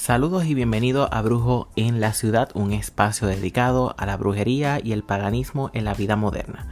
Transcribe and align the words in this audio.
Saludos 0.00 0.46
y 0.46 0.54
bienvenido 0.54 1.12
a 1.12 1.20
Brujo 1.20 1.68
en 1.76 2.00
la 2.00 2.14
Ciudad, 2.14 2.48
un 2.54 2.72
espacio 2.72 3.28
dedicado 3.28 3.94
a 3.98 4.06
la 4.06 4.16
brujería 4.16 4.80
y 4.82 4.92
el 4.92 5.02
paganismo 5.02 5.70
en 5.74 5.84
la 5.84 5.92
vida 5.92 6.16
moderna. 6.16 6.66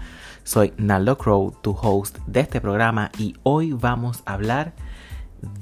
Soy 0.44 0.72
Naldo 0.78 1.18
Crow, 1.18 1.54
tu 1.60 1.72
host 1.72 2.20
de 2.26 2.40
este 2.40 2.62
programa, 2.62 3.10
y 3.18 3.36
hoy 3.42 3.74
vamos 3.74 4.22
a 4.24 4.32
hablar 4.32 4.72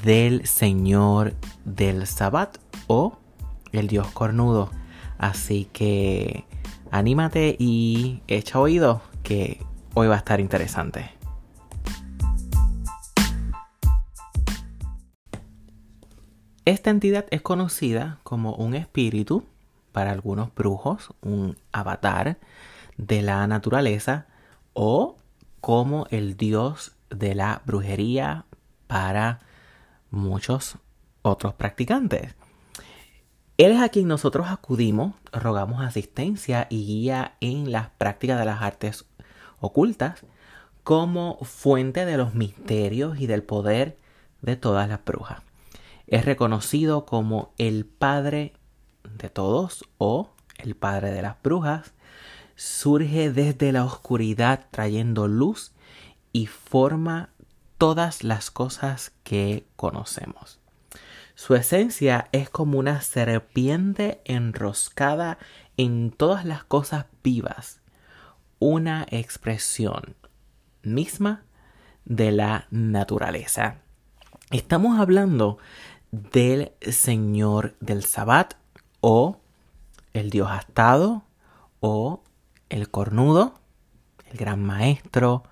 del 0.05 0.47
Señor 0.47 1.35
del 1.65 2.07
Sabbat 2.07 2.59
o 2.87 3.19
el 3.73 3.89
Dios 3.89 4.13
cornudo. 4.13 4.71
Así 5.19 5.69
que 5.73 6.45
anímate 6.93 7.57
y 7.59 8.23
echa 8.29 8.61
oído 8.61 9.03
que 9.25 9.61
hoy 9.95 10.07
va 10.07 10.15
a 10.15 10.19
estar 10.19 10.39
interesante. 10.39 11.16
Esta 16.77 16.91
entidad 16.91 17.25
es 17.31 17.41
conocida 17.41 18.21
como 18.23 18.55
un 18.55 18.75
espíritu 18.75 19.45
para 19.93 20.11
algunos 20.11 20.55
brujos, 20.55 21.15
un 21.23 21.57
avatar 21.73 22.37
de 22.99 23.23
la 23.23 23.47
naturaleza 23.47 24.27
o 24.75 25.17
como 25.63 26.07
el 26.11 26.37
dios 26.37 26.95
de 27.09 27.35
la 27.35 27.63
brujería 27.65 28.45
para 28.89 29.41
muchos 30.11 30.77
otros 31.23 31.55
practicantes. 31.55 32.35
Él 33.57 33.73
es 33.73 33.81
a 33.81 33.89
quien 33.89 34.07
nosotros 34.07 34.49
acudimos, 34.51 35.15
rogamos 35.33 35.81
asistencia 35.81 36.67
y 36.69 36.85
guía 36.85 37.37
en 37.41 37.73
las 37.73 37.89
prácticas 37.89 38.39
de 38.39 38.45
las 38.45 38.61
artes 38.61 39.07
ocultas 39.61 40.27
como 40.85 41.39
fuente 41.39 42.05
de 42.05 42.19
los 42.19 42.35
misterios 42.35 43.19
y 43.19 43.27
del 43.27 43.43
poder 43.43 43.97
de 44.43 44.57
todas 44.57 44.91
las 44.91 45.03
brujas 45.03 45.46
es 46.07 46.25
reconocido 46.25 47.05
como 47.07 47.53
el 47.59 47.85
padre 47.85 48.55
de 49.19 49.31
todos 49.31 49.85
o 49.99 50.31
el 50.59 50.75
padre 50.75 51.11
de 51.11 51.23
las 51.23 51.43
brujas, 51.43 51.93
surge 52.55 53.31
desde 53.31 53.73
la 53.73 53.85
oscuridad 53.85 54.67
trayendo 54.71 55.29
luz 55.29 55.73
y 56.33 56.47
forma 56.47 57.31
todas 57.79 58.25
las 58.25 58.51
cosas 58.51 59.13
que 59.23 59.67
conocemos. 59.77 60.61
Su 61.35 61.55
esencia 61.55 62.29
es 62.33 62.49
como 62.49 62.79
una 62.79 63.03
serpiente 63.03 64.23
enroscada 64.25 65.39
en 65.77 66.11
todas 66.11 66.47
las 66.47 66.65
cosas 66.65 67.07
vivas, 67.23 67.81
una 68.59 69.07
expresión 69.11 70.17
misma 70.83 71.45
de 72.07 72.33
la 72.33 72.67
naturaleza. 72.71 73.83
Estamos 74.51 74.99
hablando 74.99 75.59
del 76.17 76.73
Señor 76.81 77.77
del 77.81 78.05
Sabbat 78.05 78.55
o 79.01 79.39
el 80.15 80.31
Dios 80.31 80.51
astado 80.51 81.25
o 81.81 82.23
el 82.71 82.91
cornudo, 82.91 83.61
el 84.31 84.39
gran 84.39 84.65
maestro 84.65 85.43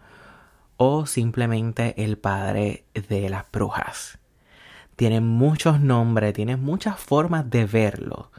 o 0.77 1.07
simplemente 1.07 2.03
el 2.03 2.19
padre 2.19 2.87
de 3.09 3.29
las 3.29 3.51
brujas. 3.51 4.19
Tiene 4.97 5.21
muchos 5.21 5.81
nombres, 5.81 6.33
tiene 6.33 6.57
muchas 6.57 6.99
formas 6.99 7.51
de 7.51 7.67
verlo 7.67 8.31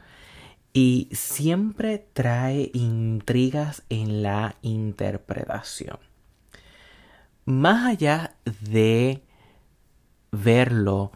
y 0.72 1.08
siempre 1.12 1.98
trae 2.12 2.70
intrigas 2.74 3.84
en 3.88 4.22
la 4.22 4.56
interpretación. 4.62 5.98
Más 7.44 7.86
allá 7.86 8.34
de 8.62 9.22
verlo 10.32 11.12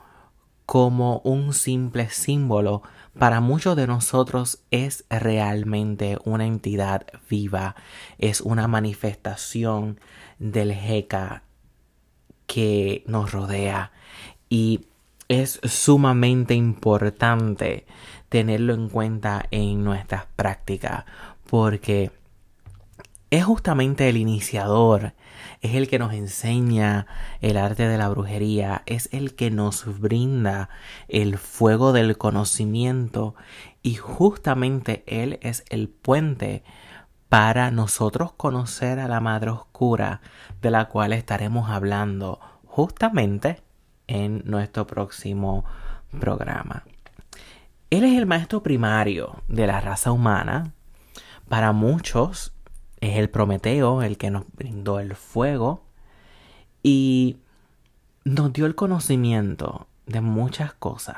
como 0.71 1.21
un 1.25 1.53
simple 1.53 2.11
símbolo, 2.11 2.85
para 3.19 3.41
muchos 3.41 3.75
de 3.75 3.89
nosotros 3.89 4.63
es 4.71 5.05
realmente 5.11 6.17
una 6.25 6.47
entidad 6.47 7.09
viva, 7.29 7.75
es 8.19 8.41
una 8.41 8.69
manifestación 8.69 9.99
del 10.39 10.71
Heka 10.71 11.43
que 12.47 13.03
nos 13.09 13.33
rodea. 13.33 13.91
Y 14.49 14.87
es 15.27 15.59
sumamente 15.65 16.55
importante 16.55 17.85
tenerlo 18.29 18.73
en 18.73 18.91
cuenta 18.91 19.47
en 19.51 19.83
nuestras 19.83 20.27
prácticas 20.37 21.05
porque 21.51 22.13
es 23.31 23.45
justamente 23.45 24.09
el 24.09 24.17
iniciador, 24.17 25.15
es 25.61 25.75
el 25.75 25.89
que 25.89 25.99
nos 25.99 26.13
enseña 26.13 27.07
el 27.41 27.57
arte 27.57 27.87
de 27.87 27.97
la 27.97 28.09
brujería, 28.09 28.83
es 28.87 29.09
el 29.13 29.35
que 29.35 29.51
nos 29.51 30.01
brinda 30.01 30.69
el 31.09 31.39
fuego 31.39 31.93
del 31.93 32.19
conocimiento 32.19 33.35
y 33.83 33.95
justamente 33.95 35.05
él 35.07 35.39
es 35.43 35.65
el 35.69 35.89
puente 35.89 36.65
para 37.29 37.71
nosotros 37.71 38.33
conocer 38.33 38.99
a 38.99 39.07
la 39.07 39.21
Madre 39.21 39.51
Oscura 39.51 40.21
de 40.61 40.73
la 40.73 40.89
cual 40.89 41.13
estaremos 41.13 41.71
hablando 41.71 42.41
justamente 42.67 43.63
en 44.09 44.43
nuestro 44.45 44.87
próximo 44.87 45.65
programa. 46.19 46.83
Él 47.91 48.05
es 48.05 48.19
el 48.19 48.27
maestro 48.27 48.63
primario 48.63 49.43
de 49.47 49.67
la 49.69 49.81
raza 49.81 50.11
humana. 50.11 50.73
Para 51.49 51.73
muchos, 51.73 52.53
es 53.01 53.17
el 53.17 53.31
Prometeo 53.31 54.03
el 54.03 54.19
que 54.19 54.31
nos 54.31 54.45
brindó 54.53 55.01
el 55.01 55.15
fuego 55.15 55.83
y 56.83 57.39
nos 58.25 58.53
dio 58.53 58.67
el 58.67 58.75
conocimiento 58.75 59.87
de 60.07 60.21
muchas 60.21 60.75
cosas. 60.75 61.17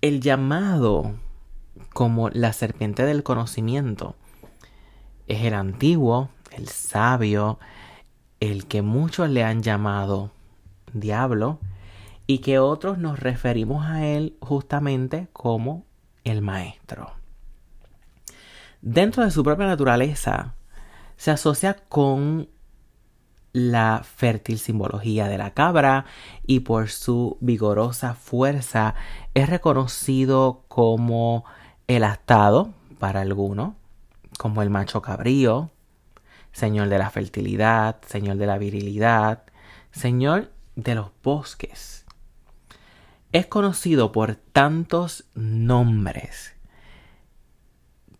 El 0.00 0.20
llamado 0.20 1.14
como 1.92 2.30
la 2.30 2.52
serpiente 2.52 3.04
del 3.04 3.22
conocimiento 3.22 4.14
es 5.26 5.44
el 5.44 5.54
antiguo, 5.54 6.28
el 6.50 6.68
sabio, 6.68 7.58
el 8.40 8.66
que 8.66 8.82
muchos 8.82 9.30
le 9.30 9.44
han 9.44 9.62
llamado 9.62 10.30
diablo 10.92 11.58
y 12.26 12.38
que 12.38 12.58
otros 12.58 12.98
nos 12.98 13.18
referimos 13.18 13.86
a 13.86 14.04
él 14.04 14.36
justamente 14.40 15.28
como 15.32 15.84
el 16.24 16.42
maestro 16.42 17.21
dentro 18.82 19.24
de 19.24 19.30
su 19.30 19.42
propia 19.42 19.66
naturaleza, 19.66 20.54
se 21.16 21.30
asocia 21.30 21.74
con 21.88 22.48
la 23.52 24.02
fértil 24.04 24.58
simbología 24.58 25.28
de 25.28 25.38
la 25.38 25.52
cabra 25.52 26.04
y 26.46 26.60
por 26.60 26.88
su 26.88 27.36
vigorosa 27.40 28.14
fuerza 28.14 28.94
es 29.34 29.48
reconocido 29.48 30.64
como 30.68 31.44
el 31.86 32.04
astado 32.04 32.72
para 32.98 33.20
algunos, 33.20 33.74
como 34.38 34.62
el 34.62 34.70
macho 34.70 35.02
cabrío, 35.02 35.70
señor 36.52 36.88
de 36.88 36.98
la 36.98 37.10
fertilidad, 37.10 38.00
señor 38.06 38.36
de 38.36 38.46
la 38.46 38.58
virilidad, 38.58 39.44
señor 39.90 40.50
de 40.74 40.94
los 40.94 41.10
bosques. 41.22 42.04
Es 43.32 43.46
conocido 43.46 44.12
por 44.12 44.34
tantos 44.34 45.24
nombres 45.34 46.54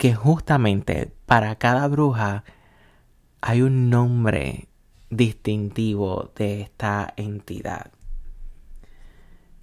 que 0.02 0.16
justamente 0.16 1.14
para 1.26 1.54
cada 1.54 1.86
bruja 1.86 2.42
hay 3.40 3.62
un 3.62 3.88
nombre 3.88 4.66
distintivo 5.10 6.32
de 6.34 6.60
esta 6.62 7.14
entidad. 7.16 7.92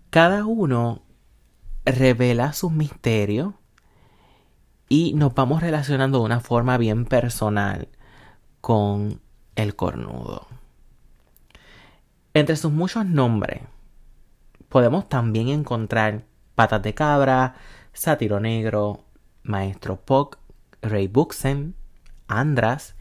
Cada 0.09 0.45
uno 0.45 1.01
revela 1.83 2.53
sus 2.53 2.71
misterios 2.71 3.53
y 4.87 5.11
nos 5.13 5.35
vamos 5.35 5.61
relacionando 5.61 6.19
de 6.19 6.23
una 6.23 6.39
forma 6.39 6.77
bien 6.77 7.03
personal 7.03 7.89
con 8.61 9.19
el 9.57 9.75
cornudo. 9.75 10.47
Entre 12.33 12.55
sus 12.55 12.71
muchos 12.71 13.05
nombres 13.05 13.63
podemos 14.69 15.09
también 15.09 15.49
encontrar 15.49 16.23
patas 16.55 16.81
de 16.81 16.93
cabra, 16.93 17.55
sátiro 17.91 18.39
negro, 18.39 19.03
Maestro 19.49 19.97
Puck, 19.99 20.37
Rey 20.81 21.07
Buxen, 21.07 21.75
Andras, 22.27 22.95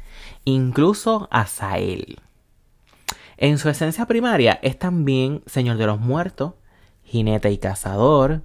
incluso 0.44 1.28
Azael. 1.30 2.20
En 3.36 3.58
su 3.58 3.68
esencia 3.68 4.06
primaria 4.06 4.58
es 4.62 4.78
también 4.78 5.42
Señor 5.46 5.76
de 5.76 5.86
los 5.86 6.00
Muertos, 6.00 6.54
jinete 7.04 7.52
y 7.52 7.58
cazador, 7.58 8.42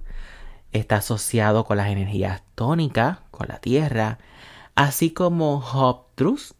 está 0.72 0.96
asociado 0.96 1.64
con 1.64 1.78
las 1.78 1.88
energías 1.88 2.42
tónicas, 2.54 3.18
con 3.30 3.48
la 3.48 3.58
tierra, 3.58 4.18
así 4.74 5.10
como 5.10 5.58
Hoptrus, 5.58 6.54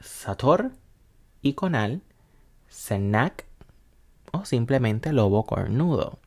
Sator 0.00 0.72
y 1.40 1.54
Conal, 1.54 2.02
Senak 2.68 3.46
o 4.32 4.44
simplemente 4.44 5.12
lobo 5.12 5.44
cornudo. 5.44 6.18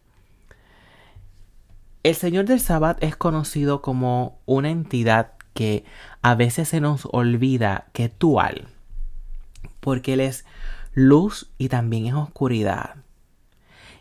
El 2.06 2.14
Señor 2.14 2.46
del 2.46 2.60
Sabbat 2.60 3.04
es 3.04 3.16
conocido 3.16 3.82
como 3.82 4.38
una 4.46 4.70
entidad 4.70 5.32
que 5.56 5.86
a 6.22 6.36
veces 6.36 6.70
se 6.70 6.80
nos 6.80 7.08
olvida 7.12 7.88
que 7.94 8.12
dual, 8.20 8.68
porque 9.80 10.14
Él 10.14 10.20
es 10.20 10.46
luz 10.94 11.50
y 11.58 11.68
también 11.68 12.06
es 12.06 12.14
oscuridad. 12.14 12.98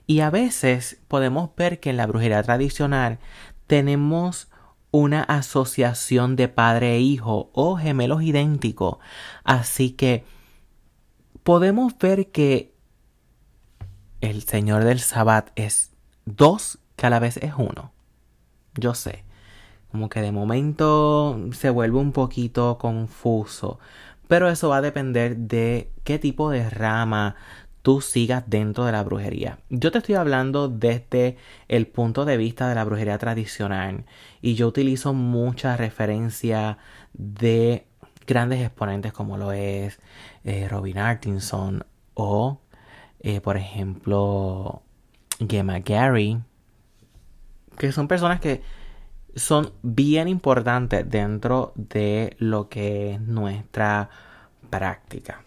Y 0.07 0.21
a 0.21 0.29
veces 0.29 0.99
podemos 1.09 1.57
ver 1.57 1.81
que 1.81 1.89
en 1.89 1.97
la 1.97 2.07
brujería 2.07 2.43
tradicional 2.43 3.21
tenemos 3.67 4.49
una 4.91 5.23
asociación 5.23 6.37
de 6.37 6.49
padre 6.49 6.97
e 6.97 7.01
hijo 7.01 7.49
o 7.55 7.79
gemelos 7.79 8.23
idénticos. 8.23 8.99
Así 9.45 9.93
que 9.93 10.27
podemos 11.43 11.97
ver 11.97 12.31
que 12.33 12.75
el 14.21 14.43
Señor 14.43 14.85
del 14.85 15.01
Sabbat 15.01 15.53
es 15.55 15.95
dos 16.27 16.79
que 16.97 17.07
a 17.07 17.11
la 17.11 17.19
vez 17.19 17.39
es 17.39 17.55
uno. 17.57 17.94
Yo 18.77 18.95
sé, 18.95 19.25
como 19.91 20.09
que 20.09 20.21
de 20.21 20.33
momento 20.33 21.39
se 21.53 21.71
vuelve 21.71 21.99
un 21.99 22.13
poquito 22.13 22.79
confuso, 22.79 23.79
pero 24.29 24.49
eso 24.49 24.69
va 24.69 24.79
a 24.79 24.83
depender 24.83 25.37
de 25.37 25.91
qué 26.03 26.19
tipo 26.19 26.51
de 26.51 26.69
rama 26.69 27.37
tú 27.83 28.01
sigas 28.01 28.45
dentro 28.47 28.87
de 28.87 28.93
la 28.93 29.03
brujería. 29.03 29.59
Yo 29.69 29.93
te 29.93 29.99
estoy 29.99 30.15
hablando 30.15 30.69
desde 30.69 31.37
el 31.69 31.87
punto 31.87 32.25
de 32.25 32.39
vista 32.39 32.67
de 32.69 32.75
la 32.75 32.85
brujería 32.85 33.19
tradicional. 33.19 34.07
Y 34.41 34.55
yo 34.55 34.69
utilizo 34.69 35.13
mucha 35.13 35.77
referencia 35.77 36.79
de 37.13 37.87
grandes 38.27 38.63
exponentes 38.63 39.13
como 39.13 39.37
lo 39.37 39.53
es 39.53 40.01
eh, 40.45 40.67
Robin 40.69 40.97
Artinson 40.99 41.85
o 42.15 42.61
eh, 43.21 43.41
por 43.43 43.57
ejemplo 43.59 44.83
Gemma 45.47 45.81
Gary 45.81 46.41
que 47.77 47.93
son 47.93 48.09
personas 48.09 48.41
que 48.41 48.63
son 49.37 49.73
bien 49.83 50.29
importantes 50.29 51.09
dentro 51.09 51.73
de 51.75 52.37
lo 52.39 52.69
que 52.69 53.13
es 53.13 53.21
nuestra 53.21 54.09
práctica. 54.71 55.43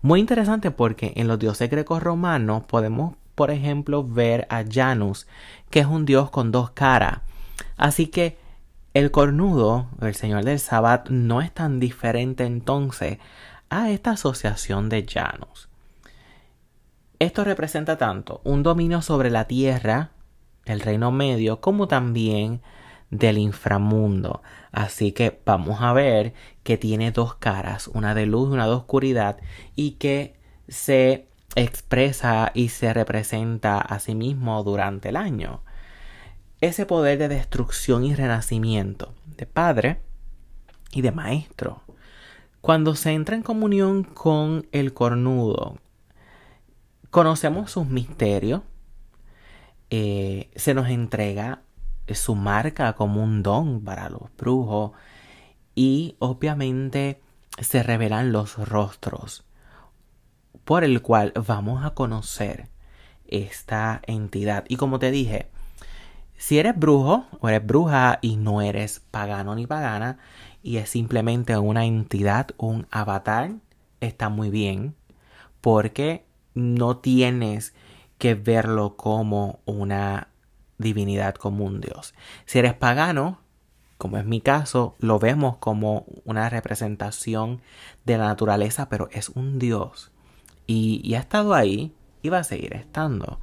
Muy 0.00 0.20
interesante 0.20 0.70
porque 0.70 1.12
en 1.16 1.28
los 1.28 1.38
dioses 1.38 1.68
greco-romanos 1.68 2.64
podemos, 2.64 3.16
por 3.34 3.50
ejemplo, 3.50 4.04
ver 4.04 4.46
a 4.48 4.64
Janus, 4.68 5.26
que 5.70 5.80
es 5.80 5.86
un 5.86 6.04
dios 6.04 6.30
con 6.30 6.52
dos 6.52 6.70
caras. 6.70 7.20
Así 7.76 8.06
que 8.06 8.38
el 8.94 9.10
cornudo, 9.10 9.88
el 10.00 10.14
señor 10.14 10.44
del 10.44 10.58
Sabbat, 10.58 11.08
no 11.10 11.42
es 11.42 11.52
tan 11.52 11.80
diferente 11.80 12.44
entonces 12.44 13.18
a 13.70 13.90
esta 13.90 14.12
asociación 14.12 14.88
de 14.88 15.06
Janus. 15.08 15.68
Esto 17.18 17.42
representa 17.44 17.98
tanto 17.98 18.40
un 18.44 18.62
dominio 18.62 19.02
sobre 19.02 19.30
la 19.30 19.44
tierra, 19.44 20.10
el 20.68 20.80
reino 20.80 21.10
medio, 21.10 21.60
como 21.60 21.88
también 21.88 22.62
del 23.10 23.38
inframundo. 23.38 24.42
Así 24.72 25.12
que 25.12 25.40
vamos 25.44 25.80
a 25.80 25.92
ver 25.92 26.34
que 26.62 26.76
tiene 26.76 27.10
dos 27.10 27.34
caras, 27.34 27.88
una 27.88 28.14
de 28.14 28.26
luz 28.26 28.50
y 28.50 28.52
una 28.52 28.66
de 28.66 28.74
oscuridad, 28.74 29.38
y 29.74 29.92
que 29.92 30.38
se 30.68 31.28
expresa 31.56 32.50
y 32.54 32.68
se 32.68 32.92
representa 32.92 33.78
a 33.80 33.98
sí 33.98 34.14
mismo 34.14 34.62
durante 34.62 35.08
el 35.08 35.16
año. 35.16 35.62
Ese 36.60 36.86
poder 36.86 37.18
de 37.18 37.28
destrucción 37.28 38.04
y 38.04 38.14
renacimiento 38.14 39.14
de 39.36 39.46
padre 39.46 40.00
y 40.92 41.02
de 41.02 41.12
maestro. 41.12 41.82
Cuando 42.60 42.96
se 42.96 43.12
entra 43.12 43.36
en 43.36 43.42
comunión 43.42 44.02
con 44.02 44.66
el 44.72 44.92
cornudo, 44.92 45.78
conocemos 47.10 47.70
sus 47.70 47.86
misterios, 47.86 48.62
eh, 49.90 50.50
se 50.56 50.74
nos 50.74 50.88
entrega 50.88 51.62
su 52.08 52.34
marca 52.34 52.94
como 52.94 53.22
un 53.22 53.42
don 53.42 53.82
para 53.84 54.08
los 54.08 54.34
brujos 54.36 54.92
y 55.74 56.16
obviamente 56.18 57.20
se 57.60 57.82
revelan 57.82 58.32
los 58.32 58.56
rostros 58.56 59.44
por 60.64 60.84
el 60.84 61.00
cual 61.02 61.32
vamos 61.46 61.84
a 61.84 61.90
conocer 61.94 62.68
esta 63.26 64.02
entidad. 64.06 64.64
Y 64.68 64.76
como 64.76 64.98
te 64.98 65.10
dije, 65.10 65.48
si 66.36 66.58
eres 66.58 66.78
brujo 66.78 67.26
o 67.40 67.48
eres 67.48 67.66
bruja 67.66 68.18
y 68.22 68.36
no 68.36 68.60
eres 68.60 69.00
pagano 69.10 69.54
ni 69.54 69.66
pagana 69.66 70.18
y 70.62 70.76
es 70.76 70.90
simplemente 70.90 71.56
una 71.56 71.84
entidad, 71.84 72.48
un 72.58 72.86
avatar, 72.90 73.52
está 74.00 74.28
muy 74.28 74.50
bien 74.50 74.94
porque 75.60 76.24
no 76.54 76.98
tienes 76.98 77.74
que 78.18 78.34
verlo 78.34 78.96
como 78.96 79.60
una 79.64 80.28
divinidad, 80.78 81.34
como 81.34 81.64
un 81.64 81.80
dios. 81.80 82.14
Si 82.44 82.58
eres 82.58 82.74
pagano, 82.74 83.40
como 83.98 84.16
es 84.16 84.24
mi 84.24 84.40
caso, 84.40 84.96
lo 85.00 85.18
vemos 85.18 85.56
como 85.56 86.06
una 86.24 86.48
representación 86.48 87.60
de 88.04 88.18
la 88.18 88.26
naturaleza, 88.26 88.88
pero 88.88 89.08
es 89.12 89.28
un 89.30 89.58
dios. 89.58 90.12
Y, 90.66 91.14
ha 91.14 91.20
estado 91.20 91.54
ahí 91.54 91.94
y 92.22 92.28
va 92.28 92.38
a 92.38 92.44
seguir 92.44 92.74
estando. 92.74 93.40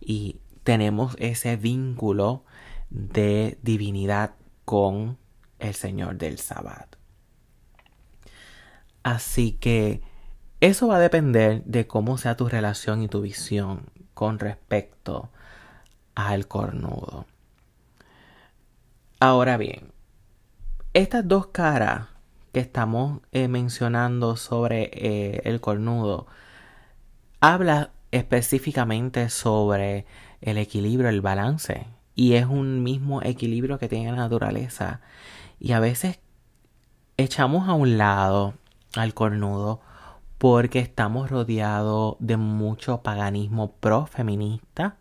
Y 0.00 0.40
tenemos 0.62 1.16
ese 1.18 1.56
vínculo 1.56 2.44
de 2.90 3.58
divinidad 3.62 4.34
con 4.64 5.18
el 5.58 5.74
Señor 5.74 6.16
del 6.16 6.38
Sabbat. 6.38 6.96
Así 9.02 9.52
que 9.52 10.02
eso 10.60 10.88
va 10.88 10.96
a 10.96 11.00
depender 11.00 11.62
de 11.64 11.86
cómo 11.86 12.18
sea 12.18 12.36
tu 12.36 12.48
relación 12.48 13.02
y 13.02 13.08
tu 13.08 13.20
visión 13.20 13.90
con 14.14 14.38
respecto 14.38 15.30
al 16.14 16.46
cornudo. 16.46 17.26
Ahora 19.20 19.56
bien, 19.56 19.92
estas 20.92 21.26
dos 21.26 21.48
caras 21.48 22.08
que 22.52 22.60
estamos 22.60 23.20
eh, 23.32 23.48
mencionando 23.48 24.36
sobre 24.36 24.90
eh, 24.92 25.42
el 25.44 25.60
cornudo 25.60 26.26
habla 27.40 27.90
específicamente 28.12 29.28
sobre 29.28 30.06
el 30.40 30.56
equilibrio, 30.56 31.08
el 31.08 31.20
balance. 31.20 31.86
Y 32.14 32.34
es 32.34 32.46
un 32.46 32.82
mismo 32.84 33.22
equilibrio 33.22 33.78
que 33.78 33.88
tiene 33.88 34.12
la 34.12 34.18
naturaleza. 34.18 35.00
Y 35.58 35.72
a 35.72 35.80
veces 35.80 36.20
echamos 37.16 37.68
a 37.68 37.72
un 37.72 37.98
lado 37.98 38.54
al 38.94 39.14
cornudo 39.14 39.80
porque 40.38 40.78
estamos 40.78 41.30
rodeados 41.30 42.16
de 42.18 42.36
mucho 42.36 43.02
paganismo 43.02 43.72
pro-feminista 43.80 44.96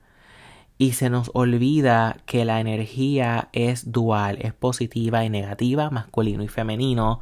y 0.78 0.94
se 0.94 1.10
nos 1.10 1.32
olvida 1.34 2.18
que 2.26 2.46
la 2.46 2.60
energía 2.60 3.50
es 3.54 3.92
dual, 3.92 4.38
es 4.42 4.54
positiva 4.54 5.24
y 5.24 5.30
negativa, 5.30 5.90
masculino 5.90 6.44
y 6.44 6.48
femenino. 6.48 7.22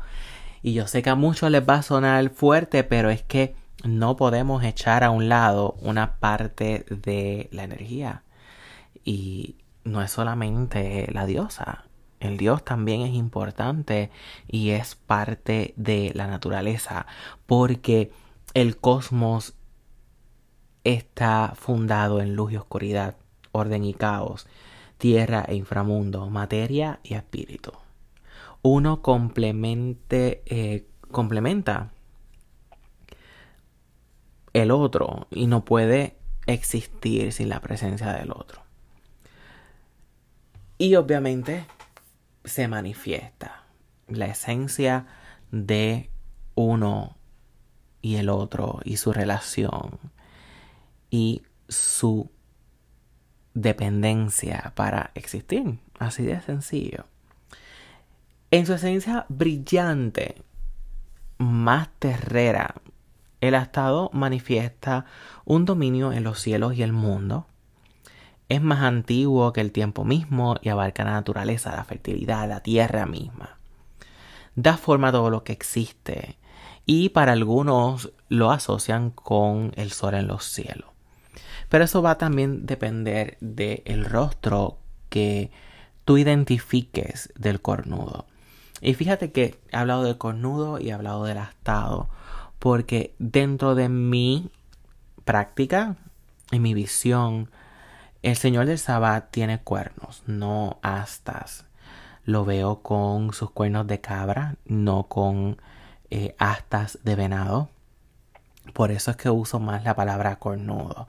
Y 0.64 0.74
yo 0.74 0.88
sé 0.88 1.02
que 1.02 1.10
a 1.10 1.16
muchos 1.16 1.52
les 1.52 1.68
va 1.68 1.76
a 1.76 1.82
sonar 1.84 2.30
fuerte, 2.30 2.84
pero 2.84 3.10
es 3.10 3.24
que 3.24 3.56
no 3.84 4.16
podemos 4.16 4.64
echar 4.64 5.04
a 5.04 5.10
un 5.10 5.30
lado 5.30 5.76
una 5.82 6.18
parte 6.20 6.86
de 6.90 7.50
la 7.52 7.64
energía. 7.64 8.24
Y 9.04 9.58
no 9.84 10.02
es 10.02 10.12
solamente 10.12 11.10
la 11.12 11.26
diosa, 11.26 11.86
el 12.22 12.38
dios 12.38 12.64
también 12.64 13.02
es 13.02 13.14
importante 13.14 14.12
y 14.48 14.70
es 14.70 14.96
parte 14.96 15.74
de 15.76 16.12
la 16.14 16.28
naturaleza, 16.28 17.08
porque 17.48 18.12
el 18.54 18.78
cosmos 18.78 19.56
está 20.84 21.54
fundado 21.56 22.22
en 22.22 22.36
luz 22.36 22.54
y 22.54 22.58
oscuridad, 22.58 23.16
orden 23.52 23.84
y 23.84 23.94
caos, 23.94 24.48
tierra 24.98 25.44
e 25.48 25.56
inframundo, 25.56 26.30
materia 26.30 27.00
y 27.04 27.16
espíritu. 27.16 27.72
Uno 28.62 29.02
complemente, 29.02 30.44
eh, 30.46 30.86
complementa 31.10 31.90
el 34.54 34.70
otro 34.70 35.28
y 35.32 35.48
no 35.48 35.66
puede 35.66 36.16
existir 36.46 37.34
sin 37.34 37.50
la 37.50 37.62
presencia 37.62 38.14
del 38.14 38.32
otro. 38.32 38.62
Y 40.78 40.96
obviamente 40.96 41.66
se 42.44 42.68
manifiesta 42.68 43.64
la 44.08 44.26
esencia 44.26 45.08
de 45.52 46.10
uno 46.56 47.18
y 48.02 48.16
el 48.16 48.30
otro 48.30 48.80
y 48.84 48.98
su 48.98 49.14
relación 49.14 50.00
y 51.10 51.44
su 51.68 52.32
dependencia 53.54 54.74
para 54.76 55.12
existir. 55.16 55.80
Así 56.00 56.24
de 56.24 56.42
sencillo. 56.42 57.06
En 58.50 58.66
su 58.66 58.74
esencia 58.74 59.26
brillante, 59.30 60.42
más 61.38 61.90
terrera, 62.00 62.76
el 63.40 63.54
estado 63.56 64.10
manifiesta 64.14 65.06
un 65.46 65.66
dominio 65.66 66.12
en 66.12 66.24
los 66.24 66.40
cielos 66.40 66.76
y 66.76 66.84
el 66.84 66.92
mundo, 66.92 67.48
es 68.52 68.62
más 68.62 68.82
antiguo 68.82 69.54
que 69.54 69.62
el 69.62 69.72
tiempo 69.72 70.04
mismo 70.04 70.58
y 70.62 70.68
abarca 70.68 71.06
la 71.06 71.12
naturaleza, 71.12 71.74
la 71.74 71.86
fertilidad, 71.86 72.50
la 72.50 72.60
tierra 72.60 73.06
misma. 73.06 73.58
Da 74.56 74.76
forma 74.76 75.08
a 75.08 75.12
todo 75.14 75.30
lo 75.30 75.46
que 75.46 75.54
existe 75.54 76.38
y 76.86 77.10
para 77.10 77.32
algunos 77.32 78.12
lo 78.28 78.52
asocian 78.52 79.10
con 79.12 79.72
el 79.78 79.94
sol 79.94 80.16
en 80.16 80.28
los 80.28 80.44
cielos. 80.44 80.90
Pero 81.70 81.86
eso 81.86 82.02
va 82.02 82.12
a 82.12 82.18
también 82.18 82.66
depender 82.66 83.38
del 83.40 84.04
rostro 84.04 84.80
que 85.08 85.50
tú 86.04 86.18
identifiques 86.18 87.32
del 87.38 87.62
cornudo. 87.62 88.26
Y 88.82 88.96
fíjate 88.96 89.32
que 89.32 89.62
he 89.72 89.78
hablado 89.78 90.04
del 90.04 90.18
cornudo 90.18 90.78
y 90.78 90.90
he 90.90 90.94
hablado 90.94 91.24
del 91.24 91.38
astado, 91.38 92.10
porque 92.60 93.16
dentro 93.18 93.76
de 93.76 93.88
mi 93.88 94.50
práctica 95.24 95.96
en 96.52 96.62
mi 96.62 96.74
visión, 96.74 97.50
el 98.24 98.36
Señor 98.36 98.66
del 98.68 98.78
Sabbat 98.78 99.32
tiene 99.32 99.60
cuernos, 99.60 100.24
no 100.28 100.80
astas. 100.84 101.66
Lo 102.24 102.46
veo 102.46 102.82
con 102.82 103.34
sus 103.34 103.50
cuernos 103.50 103.88
de 103.88 104.00
cabra, 104.00 104.56
no 104.66 105.08
con 105.08 105.58
eh, 106.12 106.36
astas 106.38 107.00
de 107.04 107.16
venado. 107.16 107.70
Por 108.74 108.92
eso 108.92 109.12
es 109.12 109.18
que 109.18 109.30
uso 109.30 109.60
más 109.60 109.84
la 109.84 109.96
palabra 109.96 110.38
cornudo. 110.38 111.08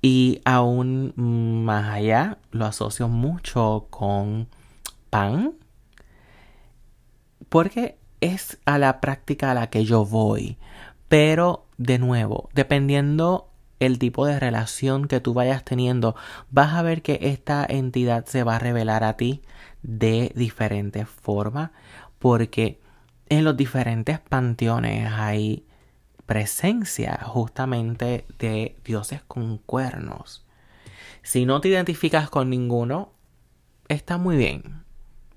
Y 0.00 0.40
aún 0.46 1.12
más 1.16 1.90
allá, 1.90 2.38
lo 2.52 2.64
asocio 2.64 3.08
mucho 3.08 3.86
con 3.90 4.48
pan. 5.10 5.52
Porque 7.50 7.98
es 8.22 8.58
a 8.64 8.78
la 8.78 9.00
práctica 9.00 9.50
a 9.50 9.54
la 9.54 9.68
que 9.68 9.84
yo 9.84 10.06
voy. 10.06 10.56
Pero, 11.08 11.66
de 11.76 11.98
nuevo, 11.98 12.48
dependiendo 12.54 13.49
el 13.80 13.98
tipo 13.98 14.26
de 14.26 14.38
relación 14.38 15.08
que 15.08 15.20
tú 15.20 15.34
vayas 15.34 15.64
teniendo, 15.64 16.14
vas 16.50 16.74
a 16.74 16.82
ver 16.82 17.02
que 17.02 17.18
esta 17.22 17.66
entidad 17.68 18.26
se 18.26 18.44
va 18.44 18.56
a 18.56 18.60
revelar 18.60 19.02
a 19.02 19.16
ti 19.16 19.42
de 19.82 20.32
diferentes 20.36 21.08
formas. 21.08 21.70
Porque 22.18 22.80
en 23.28 23.44
los 23.44 23.56
diferentes 23.56 24.20
panteones 24.20 25.10
hay 25.12 25.66
presencia 26.26 27.18
justamente 27.24 28.26
de 28.38 28.76
dioses 28.84 29.22
con 29.26 29.58
cuernos. 29.58 30.46
Si 31.22 31.46
no 31.46 31.60
te 31.60 31.68
identificas 31.68 32.30
con 32.30 32.50
ninguno, 32.50 33.12
está 33.88 34.18
muy 34.18 34.36
bien. 34.36 34.84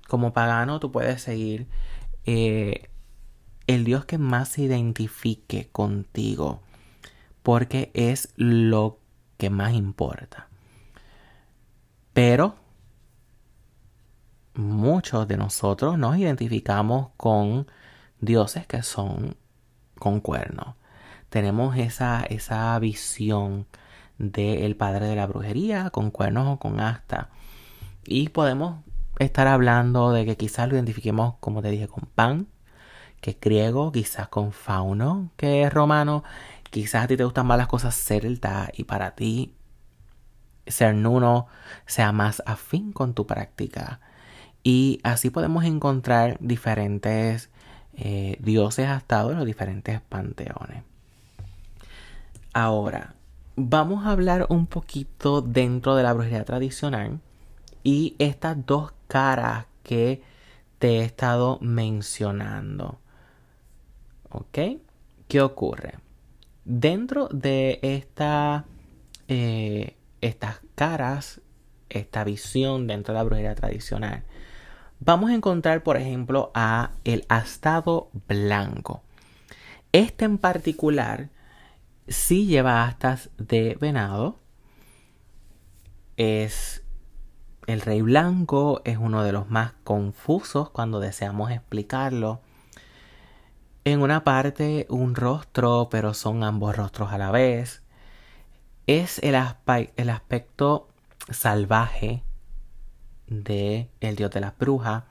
Como 0.06 0.32
pagano 0.32 0.80
tú 0.80 0.92
puedes 0.92 1.22
seguir 1.22 1.66
eh, 2.26 2.90
el 3.66 3.84
Dios 3.84 4.04
que 4.04 4.18
más 4.18 4.50
se 4.50 4.62
identifique 4.62 5.68
contigo, 5.72 6.62
porque 7.44 7.92
es 7.94 8.32
lo 8.34 8.98
que 9.38 9.50
más 9.50 9.74
importa. 9.74 10.48
Pero 12.12 12.56
muchos 14.54 15.28
de 15.28 15.36
nosotros 15.36 15.96
nos 15.96 16.18
identificamos 16.18 17.10
con 17.16 17.68
dioses 18.18 18.66
que 18.66 18.82
son 18.82 19.36
con 19.96 20.18
cuernos 20.20 20.74
tenemos 21.34 21.76
esa, 21.76 22.22
esa 22.30 22.78
visión 22.78 23.66
del 24.18 24.76
padre 24.76 25.08
de 25.08 25.16
la 25.16 25.26
brujería 25.26 25.90
con 25.90 26.12
cuernos 26.12 26.46
o 26.46 26.58
con 26.60 26.78
asta. 26.78 27.30
Y 28.04 28.28
podemos 28.28 28.84
estar 29.18 29.48
hablando 29.48 30.12
de 30.12 30.26
que 30.26 30.36
quizás 30.36 30.68
lo 30.68 30.76
identifiquemos, 30.76 31.34
como 31.40 31.60
te 31.60 31.70
dije, 31.70 31.88
con 31.88 32.04
Pan, 32.06 32.46
que 33.20 33.32
es 33.32 33.40
griego, 33.40 33.90
quizás 33.90 34.28
con 34.28 34.52
Fauno, 34.52 35.32
que 35.36 35.64
es 35.64 35.72
romano. 35.72 36.22
Quizás 36.74 37.04
a 37.04 37.06
ti 37.06 37.16
te 37.16 37.22
gustan 37.22 37.46
más 37.46 37.56
las 37.56 37.68
cosas 37.68 37.94
celta 37.94 38.68
y 38.76 38.82
para 38.82 39.14
ti 39.14 39.54
ser 40.66 40.96
nuno 40.96 41.46
sea 41.86 42.10
más 42.10 42.42
afín 42.46 42.90
con 42.90 43.14
tu 43.14 43.28
práctica. 43.28 44.00
Y 44.64 44.98
así 45.04 45.30
podemos 45.30 45.62
encontrar 45.62 46.36
diferentes 46.40 47.48
eh, 47.92 48.38
dioses 48.40 48.88
hasta 48.88 49.20
en 49.20 49.36
los 49.36 49.46
diferentes 49.46 50.00
panteones. 50.00 50.82
Ahora, 52.52 53.14
vamos 53.54 54.04
a 54.04 54.10
hablar 54.10 54.46
un 54.48 54.66
poquito 54.66 55.42
dentro 55.42 55.94
de 55.94 56.02
la 56.02 56.12
brujería 56.12 56.44
tradicional 56.44 57.20
y 57.84 58.16
estas 58.18 58.66
dos 58.66 58.92
caras 59.06 59.66
que 59.84 60.22
te 60.80 60.98
he 60.98 61.04
estado 61.04 61.60
mencionando. 61.60 62.98
¿Ok? 64.28 64.58
¿Qué 65.28 65.40
ocurre? 65.40 66.03
Dentro 66.64 67.28
de 67.28 67.78
eh, 69.28 69.96
estas 70.20 70.60
caras, 70.74 71.40
esta 71.88 72.24
visión 72.24 72.86
dentro 72.86 73.12
de 73.12 73.18
la 73.18 73.24
brujería 73.24 73.54
tradicional, 73.54 74.24
vamos 75.00 75.30
a 75.30 75.34
encontrar, 75.34 75.82
por 75.82 75.96
ejemplo, 75.96 76.50
a 76.54 76.92
el 77.04 77.26
astado 77.28 78.10
blanco. 78.28 79.02
Este 79.92 80.24
en 80.24 80.38
particular 80.38 81.28
si 82.08 82.46
lleva 82.46 82.84
astas 82.84 83.30
de 83.38 83.76
venado. 83.80 84.38
Es 86.16 86.84
el 87.66 87.80
rey 87.80 88.02
blanco, 88.02 88.82
es 88.84 88.98
uno 88.98 89.22
de 89.22 89.32
los 89.32 89.50
más 89.50 89.72
confusos 89.84 90.70
cuando 90.70 91.00
deseamos 91.00 91.50
explicarlo. 91.50 92.40
En 93.86 94.00
una 94.00 94.24
parte 94.24 94.86
un 94.88 95.14
rostro, 95.14 95.88
pero 95.90 96.14
son 96.14 96.42
ambos 96.42 96.74
rostros 96.74 97.12
a 97.12 97.18
la 97.18 97.30
vez. 97.30 97.82
Es 98.86 99.18
el, 99.18 99.36
el 99.96 100.08
aspecto 100.08 100.88
salvaje 101.30 102.22
de 103.26 103.90
el 104.00 104.16
dios 104.16 104.30
de 104.30 104.40
las 104.40 104.56
brujas. 104.56 105.04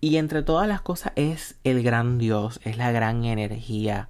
Y 0.00 0.18
entre 0.18 0.42
todas 0.42 0.68
las 0.68 0.82
cosas 0.82 1.12
es 1.16 1.56
el 1.64 1.82
gran 1.82 2.18
dios, 2.18 2.60
es 2.62 2.76
la 2.76 2.92
gran 2.92 3.24
energía 3.24 4.08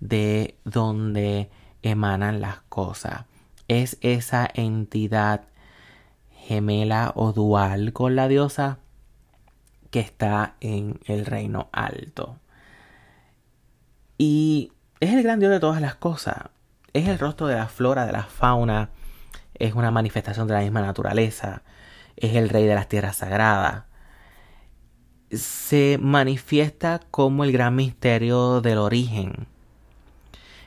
de 0.00 0.56
donde 0.64 1.50
emanan 1.82 2.40
las 2.40 2.62
cosas. 2.62 3.26
Es 3.68 3.96
esa 4.00 4.48
entidad 4.52 5.42
gemela 6.32 7.12
o 7.14 7.32
dual 7.32 7.92
con 7.92 8.16
la 8.16 8.26
diosa 8.26 8.78
que 9.92 10.00
está 10.00 10.56
en 10.60 10.98
el 11.06 11.26
reino 11.26 11.68
alto. 11.70 12.41
Y 14.24 14.70
es 15.00 15.12
el 15.12 15.24
gran 15.24 15.40
dios 15.40 15.50
de 15.50 15.58
todas 15.58 15.80
las 15.80 15.96
cosas. 15.96 16.50
Es 16.92 17.08
el 17.08 17.18
rostro 17.18 17.48
de 17.48 17.56
la 17.56 17.66
flora, 17.66 18.06
de 18.06 18.12
la 18.12 18.22
fauna. 18.22 18.90
Es 19.54 19.74
una 19.74 19.90
manifestación 19.90 20.46
de 20.46 20.54
la 20.54 20.60
misma 20.60 20.80
naturaleza. 20.80 21.62
Es 22.14 22.36
el 22.36 22.48
rey 22.48 22.66
de 22.66 22.76
las 22.76 22.88
tierras 22.88 23.16
sagradas. 23.16 23.86
Se 25.32 25.98
manifiesta 26.00 27.00
como 27.10 27.42
el 27.42 27.50
gran 27.50 27.74
misterio 27.74 28.60
del 28.60 28.78
origen 28.78 29.48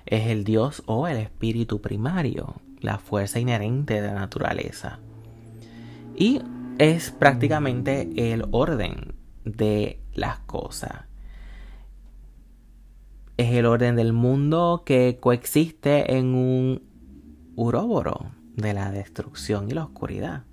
es 0.05 0.27
el 0.27 0.43
Dios 0.43 0.83
o 0.85 1.07
el 1.07 1.15
espíritu 1.15 1.79
primario, 1.79 2.55
la 2.81 2.97
fuerza 2.97 3.39
inherente 3.39 4.01
de 4.01 4.07
la 4.09 4.15
naturaleza. 4.15 4.99
Y 6.13 6.41
es 6.77 7.11
prácticamente 7.11 8.33
el 8.33 8.43
orden 8.51 9.15
de 9.45 10.01
las 10.13 10.39
cosas. 10.39 11.05
Es 13.37 13.51
el 13.51 13.65
orden 13.65 13.95
del 13.95 14.13
mundo 14.13 14.83
que 14.85 15.17
coexiste 15.19 16.15
en 16.15 16.33
un 16.33 16.81
uróboro 17.55 18.31
de 18.55 18.73
la 18.73 18.91
destrucción 18.91 19.69
y 19.69 19.73
la 19.73 19.83
oscuridad. 19.83 20.43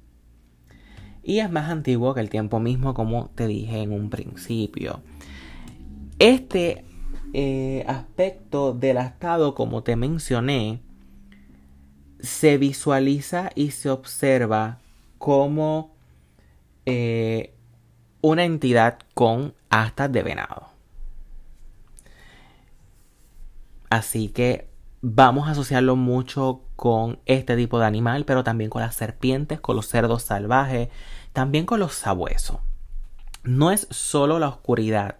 Y 1.22 1.38
es 1.38 1.50
más 1.50 1.70
antiguo 1.70 2.14
que 2.14 2.20
el 2.20 2.30
tiempo 2.30 2.58
mismo, 2.58 2.94
como 2.94 3.30
te 3.34 3.46
dije 3.46 3.82
en 3.82 3.92
un 3.92 4.10
principio. 4.10 5.00
Este 6.18 6.84
eh, 7.32 7.84
aspecto 7.86 8.72
del 8.72 8.96
estado, 8.96 9.54
como 9.54 9.82
te 9.82 9.94
mencioné, 9.94 10.80
se 12.18 12.58
visualiza 12.58 13.50
y 13.54 13.70
se 13.70 13.90
observa 13.90 14.80
como 15.18 15.94
eh, 16.86 17.54
una 18.20 18.44
entidad 18.44 18.98
con 19.14 19.54
astas 19.70 20.10
de 20.10 20.22
venado. 20.22 20.71
Así 23.92 24.30
que 24.30 24.70
vamos 25.02 25.46
a 25.46 25.50
asociarlo 25.50 25.96
mucho 25.96 26.62
con 26.76 27.18
este 27.26 27.56
tipo 27.56 27.78
de 27.78 27.84
animal, 27.84 28.24
pero 28.24 28.42
también 28.42 28.70
con 28.70 28.80
las 28.80 28.94
serpientes, 28.94 29.60
con 29.60 29.76
los 29.76 29.86
cerdos 29.86 30.22
salvajes, 30.22 30.88
también 31.34 31.66
con 31.66 31.78
los 31.78 31.92
sabuesos. 31.92 32.56
No 33.44 33.70
es 33.70 33.86
solo 33.90 34.38
la 34.38 34.48
oscuridad 34.48 35.16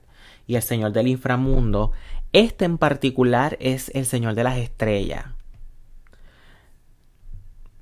y 0.47 0.55
el 0.55 0.63
Señor 0.63 0.93
del 0.93 1.09
inframundo. 1.09 1.93
Este 2.33 2.65
en 2.65 2.79
particular 2.79 3.59
es 3.61 3.91
el 3.95 4.07
Señor 4.07 4.37
de 4.37 4.45
las 4.45 4.57
estrellas. 4.57 5.27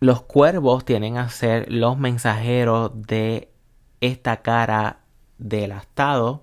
Los 0.00 0.22
cuervos 0.22 0.84
tienen 0.84 1.18
a 1.18 1.28
ser 1.28 1.70
los 1.70 1.98
mensajeros 1.98 2.90
de 3.06 3.52
esta 4.00 4.42
cara 4.42 5.02
del 5.38 5.70
astado. 5.70 6.42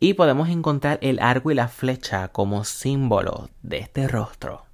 Y 0.00 0.14
podemos 0.14 0.48
encontrar 0.48 0.98
el 1.02 1.18
arco 1.20 1.50
y 1.50 1.54
la 1.54 1.68
flecha 1.68 2.28
como 2.28 2.64
símbolo 2.64 3.48
de 3.62 3.78
este 3.78 4.08
rostro. 4.08 4.64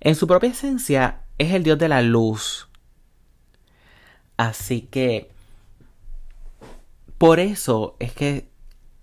En 0.00 0.14
su 0.14 0.26
propia 0.26 0.50
esencia 0.50 1.22
es 1.38 1.52
el 1.52 1.62
dios 1.62 1.78
de 1.78 1.88
la 1.88 2.02
luz. 2.02 2.68
Así 4.36 4.82
que 4.82 5.30
por 7.18 7.40
eso 7.40 7.96
es 7.98 8.12
que 8.12 8.48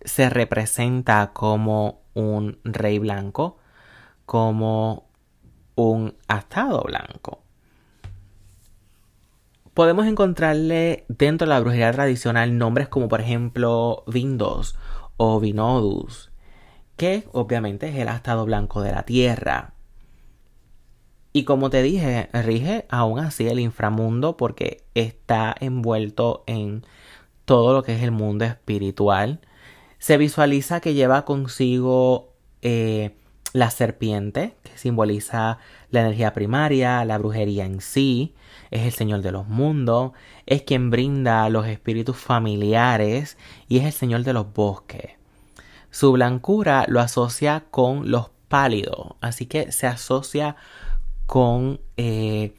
se 0.01 0.29
representa 0.29 1.31
como 1.33 2.01
un 2.13 2.59
rey 2.63 2.99
blanco, 2.99 3.57
como 4.25 5.09
un 5.75 6.15
astado 6.27 6.83
blanco. 6.83 7.41
Podemos 9.73 10.05
encontrarle 10.05 11.03
dentro 11.09 11.45
de 11.45 11.53
la 11.53 11.59
brujería 11.59 11.91
tradicional 11.91 12.57
nombres 12.57 12.87
como 12.87 13.09
por 13.09 13.19
ejemplo 13.19 14.05
Vindos 14.07 14.77
o 15.17 15.39
Vinodus, 15.39 16.31
que 16.97 17.27
obviamente 17.31 17.89
es 17.89 17.95
el 17.95 18.07
astado 18.07 18.45
blanco 18.45 18.81
de 18.81 18.91
la 18.91 19.03
tierra. 19.03 19.73
Y 21.33 21.43
como 21.43 21.69
te 21.69 21.81
dije, 21.81 22.29
rige 22.31 22.85
aún 22.89 23.19
así 23.19 23.47
el 23.47 23.59
inframundo 23.59 24.37
porque 24.37 24.85
está 24.93 25.53
envuelto 25.59 26.43
en 26.47 26.85
todo 27.43 27.73
lo 27.73 27.83
que 27.83 27.95
es 27.95 28.03
el 28.03 28.11
mundo 28.11 28.45
espiritual. 28.45 29.41
Se 29.99 30.17
visualiza 30.17 30.79
que 30.79 30.93
lleva 30.93 31.25
consigo 31.25 32.33
eh, 32.61 33.17
la 33.51 33.69
serpiente, 33.69 34.55
que 34.63 34.77
simboliza 34.77 35.59
la 35.89 36.01
energía 36.01 36.33
primaria, 36.33 37.03
la 37.05 37.17
brujería 37.17 37.65
en 37.65 37.81
sí, 37.81 38.33
es 38.71 38.83
el 38.83 38.91
Señor 38.91 39.21
de 39.21 39.31
los 39.31 39.47
mundos, 39.47 40.11
es 40.45 40.63
quien 40.63 40.89
brinda 40.89 41.49
los 41.49 41.67
espíritus 41.67 42.17
familiares 42.17 43.37
y 43.67 43.77
es 43.79 43.85
el 43.85 43.93
Señor 43.93 44.23
de 44.23 44.33
los 44.33 44.53
bosques. 44.53 45.11
Su 45.89 46.11
blancura 46.11 46.85
lo 46.87 46.99
asocia 46.99 47.65
con 47.71 48.11
los 48.11 48.29
pálidos, 48.47 49.15
así 49.21 49.45
que 49.45 49.71
se 49.71 49.87
asocia 49.87 50.55
con 51.25 51.79
eh, 51.97 52.53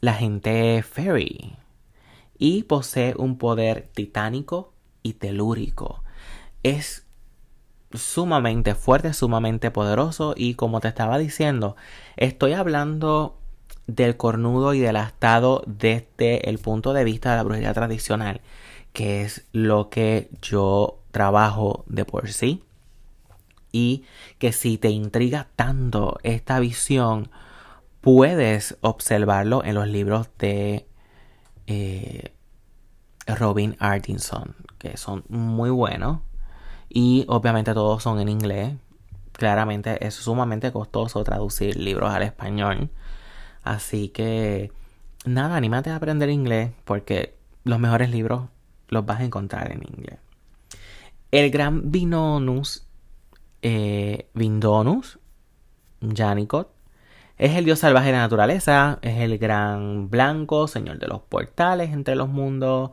la 0.00 0.14
gente 0.14 0.82
fairy 0.82 1.56
y 2.38 2.64
posee 2.64 3.14
un 3.16 3.38
poder 3.38 3.88
titánico 3.94 4.72
y 5.02 5.14
telúrico. 5.14 6.02
Es 6.62 7.06
sumamente 7.92 8.74
fuerte, 8.74 9.12
sumamente 9.12 9.70
poderoso 9.70 10.34
y 10.36 10.54
como 10.54 10.80
te 10.80 10.88
estaba 10.88 11.18
diciendo, 11.18 11.76
estoy 12.16 12.52
hablando 12.52 13.41
del 13.86 14.16
cornudo 14.16 14.74
y 14.74 14.80
del 14.80 14.96
astado 14.96 15.62
desde 15.66 16.48
el 16.48 16.58
punto 16.58 16.92
de 16.92 17.04
vista 17.04 17.30
de 17.30 17.36
la 17.36 17.42
brujería 17.42 17.74
tradicional, 17.74 18.40
que 18.92 19.22
es 19.22 19.46
lo 19.52 19.90
que 19.90 20.30
yo 20.40 20.98
trabajo 21.10 21.84
de 21.86 22.04
por 22.04 22.28
sí. 22.30 22.64
Y 23.70 24.04
que 24.38 24.52
si 24.52 24.76
te 24.76 24.90
intriga 24.90 25.48
tanto 25.56 26.18
esta 26.22 26.60
visión, 26.60 27.30
puedes 28.02 28.76
observarlo 28.82 29.64
en 29.64 29.74
los 29.74 29.88
libros 29.88 30.28
de 30.38 30.86
eh, 31.66 32.32
Robin 33.26 33.76
Artinson, 33.78 34.54
que 34.78 34.96
son 34.98 35.24
muy 35.28 35.70
buenos. 35.70 36.20
Y 36.90 37.24
obviamente 37.28 37.72
todos 37.72 38.02
son 38.02 38.20
en 38.20 38.28
inglés. 38.28 38.74
Claramente 39.32 40.06
es 40.06 40.14
sumamente 40.14 40.72
costoso 40.72 41.24
traducir 41.24 41.76
libros 41.76 42.12
al 42.12 42.24
español. 42.24 42.90
Así 43.62 44.08
que 44.08 44.72
nada, 45.24 45.56
anímate 45.56 45.90
a 45.90 45.96
aprender 45.96 46.30
inglés 46.30 46.70
porque 46.84 47.34
los 47.64 47.78
mejores 47.78 48.10
libros 48.10 48.48
los 48.88 49.06
vas 49.06 49.20
a 49.20 49.24
encontrar 49.24 49.72
en 49.72 49.82
inglés. 49.82 50.18
El 51.30 51.50
gran 51.50 51.90
Vinonus, 51.90 52.86
eh, 53.62 54.28
Vindonus, 54.34 55.18
Janicot, 56.00 56.70
es 57.38 57.56
el 57.56 57.64
dios 57.64 57.78
salvaje 57.78 58.06
de 58.08 58.12
la 58.12 58.18
naturaleza, 58.18 58.98
es 59.02 59.18
el 59.18 59.38
gran 59.38 60.10
blanco, 60.10 60.68
señor 60.68 60.98
de 60.98 61.08
los 61.08 61.22
portales 61.22 61.92
entre 61.92 62.14
los 62.14 62.28
mundos, 62.28 62.90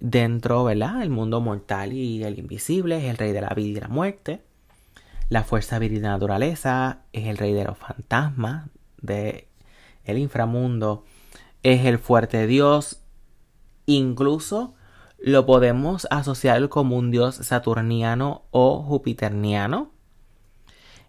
dentro, 0.00 0.64
¿verdad? 0.64 1.02
El 1.02 1.10
mundo 1.10 1.40
mortal 1.40 1.92
y 1.92 2.22
el 2.22 2.38
invisible, 2.38 2.98
es 2.98 3.04
el 3.04 3.16
rey 3.16 3.32
de 3.32 3.40
la 3.40 3.50
vida 3.50 3.78
y 3.78 3.80
la 3.80 3.88
muerte. 3.88 4.42
La 5.28 5.42
fuerza 5.42 5.78
viril 5.78 5.98
de 5.98 6.04
la 6.04 6.12
naturaleza 6.12 7.00
es 7.12 7.26
el 7.26 7.38
rey 7.38 7.52
de 7.52 7.64
los 7.64 7.78
fantasmas, 7.78 8.68
de 9.00 9.48
el 10.04 10.18
inframundo, 10.18 11.04
es 11.62 11.84
el 11.86 11.98
fuerte 11.98 12.46
dios. 12.46 13.00
Incluso 13.86 14.74
lo 15.18 15.46
podemos 15.46 16.06
asociar 16.10 16.68
como 16.68 16.96
un 16.96 17.10
dios 17.10 17.36
saturniano 17.36 18.42
o 18.50 18.82
jupiterniano. 18.82 19.90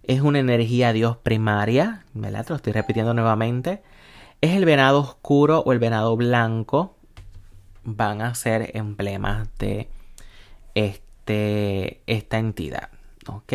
Es 0.04 0.22
una 0.22 0.40
energía 0.40 0.94
dios 0.94 1.18
primaria, 1.18 2.06
¿verdad? 2.14 2.46
Lo 2.50 2.56
estoy 2.56 2.74
repitiendo 2.74 3.14
nuevamente. 3.14 3.84
Es 4.42 4.51
el 4.55 4.66
venado 4.66 5.00
oscuro 5.00 5.60
o 5.60 5.74
el 5.74 5.79
venado 5.79 6.16
blanco. 6.16 6.96
Van 7.84 8.22
a 8.22 8.36
ser 8.36 8.72
emblemas 8.75 9.50
de 9.58 9.90
este, 10.75 12.01
esta 12.08 12.38
entidad. 12.38 12.90
¿Ok? 13.27 13.53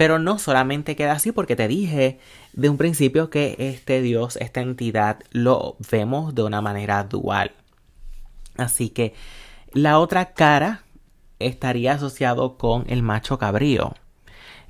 Pero 0.00 0.18
no 0.18 0.38
solamente 0.38 0.96
queda 0.96 1.12
así 1.12 1.30
porque 1.30 1.56
te 1.56 1.68
dije 1.68 2.20
de 2.54 2.70
un 2.70 2.78
principio 2.78 3.28
que 3.28 3.54
este 3.58 4.00
Dios, 4.00 4.36
esta 4.36 4.62
entidad, 4.62 5.18
lo 5.30 5.76
vemos 5.90 6.34
de 6.34 6.42
una 6.42 6.62
manera 6.62 7.04
dual. 7.04 7.52
Así 8.56 8.88
que 8.88 9.12
la 9.74 9.98
otra 9.98 10.32
cara 10.32 10.84
estaría 11.38 11.92
asociado 11.92 12.56
con 12.56 12.86
el 12.88 13.02
macho 13.02 13.38
cabrío. 13.38 13.92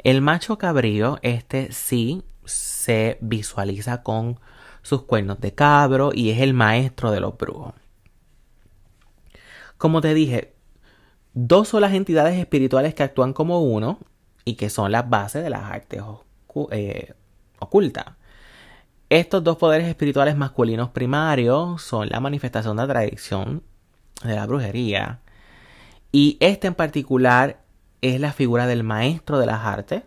El 0.03 0.21
macho 0.21 0.59
cabrío, 0.59 1.21
este 1.23 1.71
sí 1.71 2.25
se 2.45 3.16
visualiza 3.21 4.03
con 4.03 4.40
sus 4.83 5.05
cuernos 5.05 5.40
de 5.40 5.55
cabro 5.55 6.11
y 6.12 6.31
es 6.31 6.40
el 6.40 6.55
maestro 6.55 7.12
de 7.12 7.21
los 7.21 7.38
brujos. 7.38 7.75
Como 9.79 10.01
te 10.01 10.12
dije, 10.12 10.55
dos 11.35 11.69
son 11.69 11.83
las 11.83 11.95
entidades 11.95 12.37
espirituales 12.37 12.97
que 12.97 13.05
actúan 13.05 13.33
como 13.33 13.62
uno 13.62 14.01
y 14.51 14.55
que 14.57 14.69
son 14.69 14.91
las 14.91 15.09
bases 15.09 15.45
de 15.45 15.51
las 15.51 15.63
artes 15.63 16.03
eh, 16.73 17.15
ocultas. 17.61 18.07
Estos 19.09 19.45
dos 19.45 19.57
poderes 19.57 19.87
espirituales 19.87 20.37
masculinos 20.37 20.91
primarios 20.91 21.83
son 21.83 22.09
la 22.09 22.19
manifestación 22.19 22.77
de 22.77 22.83
la 22.83 22.93
tradición 22.93 23.63
de 24.25 24.35
la 24.35 24.47
brujería. 24.47 25.21
Y 26.11 26.37
este 26.41 26.67
en 26.67 26.75
particular 26.75 27.63
es 28.03 28.21
la 28.21 28.33
figura 28.33 28.67
del 28.67 28.83
maestro 28.83 29.39
de 29.39 29.47
las 29.47 29.65
artes. 29.65 30.03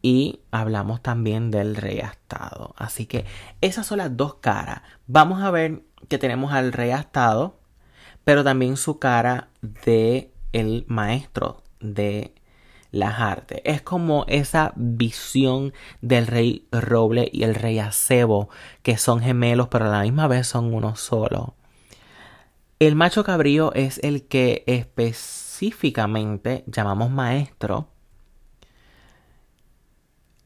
Y 0.00 0.40
hablamos 0.50 1.02
también 1.02 1.50
del 1.50 1.76
rey 1.76 2.00
astado. 2.00 2.74
Así 2.78 3.04
que 3.04 3.26
esas 3.60 3.86
son 3.86 3.98
las 3.98 4.16
dos 4.16 4.36
caras. 4.36 4.80
Vamos 5.06 5.42
a 5.42 5.50
ver 5.50 5.82
que 6.08 6.16
tenemos 6.16 6.52
al 6.52 6.72
rey 6.72 6.90
astado, 6.90 7.60
pero 8.24 8.44
también 8.44 8.78
su 8.78 8.98
cara 8.98 9.48
de 9.60 10.32
el 10.52 10.86
maestro 10.88 11.62
de 11.80 12.34
las 12.96 13.20
artes. 13.20 13.60
Es 13.64 13.82
como 13.82 14.24
esa 14.28 14.72
visión 14.76 15.72
del 16.00 16.26
rey 16.26 16.66
roble 16.72 17.28
y 17.32 17.44
el 17.44 17.54
rey 17.54 17.78
acebo, 17.78 18.48
que 18.82 18.98
son 18.98 19.20
gemelos, 19.20 19.68
pero 19.68 19.86
a 19.86 19.88
la 19.88 20.02
misma 20.02 20.26
vez 20.26 20.46
son 20.46 20.74
uno 20.74 20.96
solo. 20.96 21.54
El 22.78 22.94
macho 22.94 23.24
cabrío 23.24 23.72
es 23.72 23.98
el 24.02 24.26
que 24.26 24.64
específicamente 24.66 26.64
llamamos 26.66 27.10
maestro. 27.10 27.88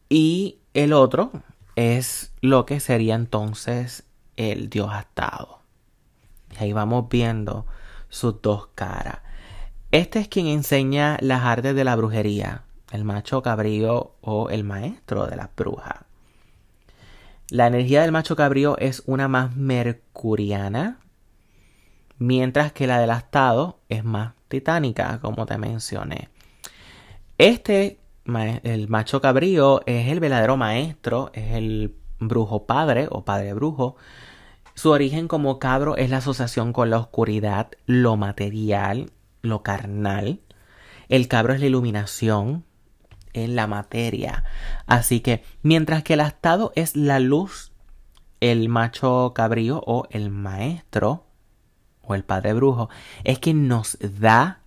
Y 0.08 0.58
el 0.74 0.92
otro 0.92 1.32
es 1.76 2.32
lo 2.40 2.66
que 2.66 2.78
sería 2.78 3.14
entonces 3.14 4.04
el 4.36 4.70
dios 4.70 4.90
astado. 4.92 5.60
Y 6.52 6.64
ahí 6.64 6.72
vamos 6.72 7.08
viendo 7.08 7.66
sus 8.08 8.40
dos 8.42 8.68
caras. 8.74 9.20
Este 9.92 10.20
es 10.20 10.28
quien 10.28 10.46
enseña 10.46 11.16
las 11.20 11.42
artes 11.42 11.74
de 11.74 11.82
la 11.82 11.96
brujería, 11.96 12.62
el 12.92 13.02
macho 13.02 13.42
cabrío 13.42 14.12
o 14.20 14.48
el 14.48 14.62
maestro 14.62 15.26
de 15.26 15.34
las 15.34 15.48
brujas. 15.56 16.04
La 17.48 17.66
energía 17.66 18.02
del 18.02 18.12
macho 18.12 18.36
cabrío 18.36 18.78
es 18.78 19.02
una 19.06 19.26
más 19.26 19.56
mercuriana, 19.56 21.00
mientras 22.18 22.70
que 22.72 22.86
la 22.86 23.00
del 23.00 23.10
astado 23.10 23.80
es 23.88 24.04
más 24.04 24.34
titánica, 24.46 25.18
como 25.20 25.44
te 25.44 25.58
mencioné. 25.58 26.28
Este, 27.36 27.98
el 28.62 28.88
macho 28.88 29.20
cabrío, 29.20 29.82
es 29.86 30.06
el 30.06 30.20
verdadero 30.20 30.56
maestro, 30.56 31.32
es 31.34 31.54
el 31.54 31.96
brujo 32.20 32.64
padre 32.64 33.08
o 33.10 33.24
padre 33.24 33.54
brujo. 33.54 33.96
Su 34.74 34.90
origen 34.90 35.26
como 35.26 35.58
cabro 35.58 35.96
es 35.96 36.10
la 36.10 36.18
asociación 36.18 36.72
con 36.72 36.90
la 36.90 36.98
oscuridad, 37.00 37.70
lo 37.86 38.16
material 38.16 39.10
lo 39.42 39.62
carnal. 39.62 40.40
El 41.08 41.28
cabro 41.28 41.54
es 41.54 41.60
la 41.60 41.66
iluminación 41.66 42.64
en 43.32 43.56
la 43.56 43.66
materia. 43.66 44.44
Así 44.86 45.20
que 45.20 45.44
mientras 45.62 46.02
que 46.02 46.14
el 46.14 46.20
astado 46.20 46.72
es 46.74 46.96
la 46.96 47.20
luz, 47.20 47.72
el 48.40 48.68
macho 48.68 49.32
cabrío 49.34 49.82
o 49.86 50.06
el 50.10 50.30
maestro 50.30 51.26
o 52.02 52.14
el 52.14 52.24
padre 52.24 52.54
brujo 52.54 52.88
es 53.24 53.38
quien 53.38 53.68
nos 53.68 53.98
da 54.00 54.60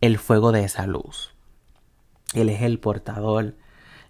el 0.00 0.18
fuego 0.18 0.52
de 0.52 0.64
esa 0.64 0.86
luz. 0.86 1.34
Él 2.34 2.48
es 2.48 2.62
el 2.62 2.78
portador 2.78 3.56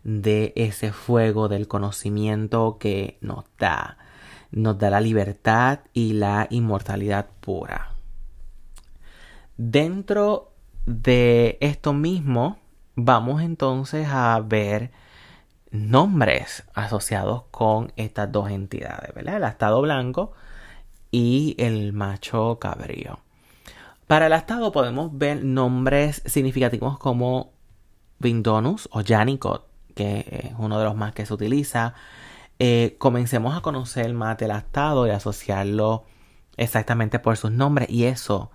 de 0.03 0.53
ese 0.57 0.93
fuego 0.93 1.49
del 1.49 1.69
conocimiento 1.69 2.79
que 2.79 3.19
nos 3.21 3.45
da. 3.59 3.99
Nos 4.51 4.79
da 4.79 4.91
la 4.91 5.01
libertad 5.01 5.81
y 5.93 6.15
la 6.15 6.47
inmortalidad 6.51 7.29
pura. 7.41 7.90
Dentro 9.63 10.55
de 10.87 11.59
esto 11.61 11.93
mismo, 11.93 12.57
vamos 12.95 13.43
entonces 13.43 14.09
a 14.11 14.41
ver 14.41 14.91
nombres 15.71 16.65
asociados 16.73 17.43
con 17.51 17.93
estas 17.97 18.33
dos 18.33 18.49
entidades, 18.49 19.13
¿verdad? 19.15 19.37
El 19.37 19.45
astado 19.45 19.83
blanco 19.83 20.33
y 21.11 21.57
el 21.59 21.93
macho 21.93 22.59
cabrío. 22.59 23.19
Para 24.07 24.29
el 24.29 24.33
astado 24.33 24.73
podemos 24.73 25.19
ver 25.19 25.45
nombres 25.45 26.23
significativos 26.25 26.99
como 26.99 27.53
Vindonus 28.19 28.89
o 28.93 29.03
Janicot, 29.07 29.69
que 29.95 30.25
es 30.27 30.53
uno 30.57 30.79
de 30.79 30.87
los 30.87 30.97
más 30.97 31.13
que 31.13 31.27
se 31.27 31.35
utiliza. 31.35 31.93
eh, 32.59 32.97
comencemos 32.99 33.55
a 33.55 33.61
conocer 33.61 34.11
más 34.15 34.39
del 34.39 34.53
estado 34.53 35.07
y 35.07 35.11
asociarlo 35.11 36.07
exactamente 36.57 37.19
por 37.19 37.37
sus 37.37 37.51
nombres 37.51 37.91
y 37.91 38.05
eso 38.05 38.51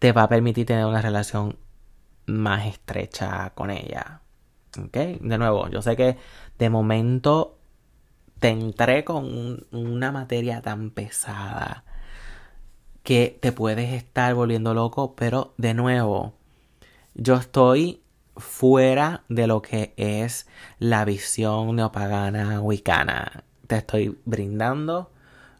te 0.00 0.12
va 0.12 0.24
a 0.24 0.28
permitir 0.28 0.66
tener 0.66 0.86
una 0.86 1.02
relación 1.02 1.56
más 2.26 2.66
estrecha 2.66 3.52
con 3.54 3.70
ella. 3.70 4.22
¿Ok? 4.78 4.96
De 4.96 5.38
nuevo, 5.38 5.68
yo 5.68 5.82
sé 5.82 5.94
que 5.94 6.16
de 6.58 6.70
momento 6.70 7.58
te 8.40 8.48
entré 8.48 9.04
con 9.04 9.66
una 9.70 10.10
materia 10.10 10.62
tan 10.62 10.90
pesada 10.90 11.84
que 13.02 13.38
te 13.40 13.52
puedes 13.52 13.92
estar 13.92 14.34
volviendo 14.34 14.72
loco, 14.74 15.14
pero 15.14 15.54
de 15.58 15.74
nuevo, 15.74 16.34
yo 17.14 17.36
estoy 17.36 18.02
fuera 18.36 19.24
de 19.28 19.46
lo 19.46 19.60
que 19.60 19.92
es 19.96 20.46
la 20.78 21.04
visión 21.04 21.76
neopagana 21.76 22.60
wicana. 22.62 23.44
Te 23.66 23.76
estoy 23.76 24.18
brindando 24.24 25.10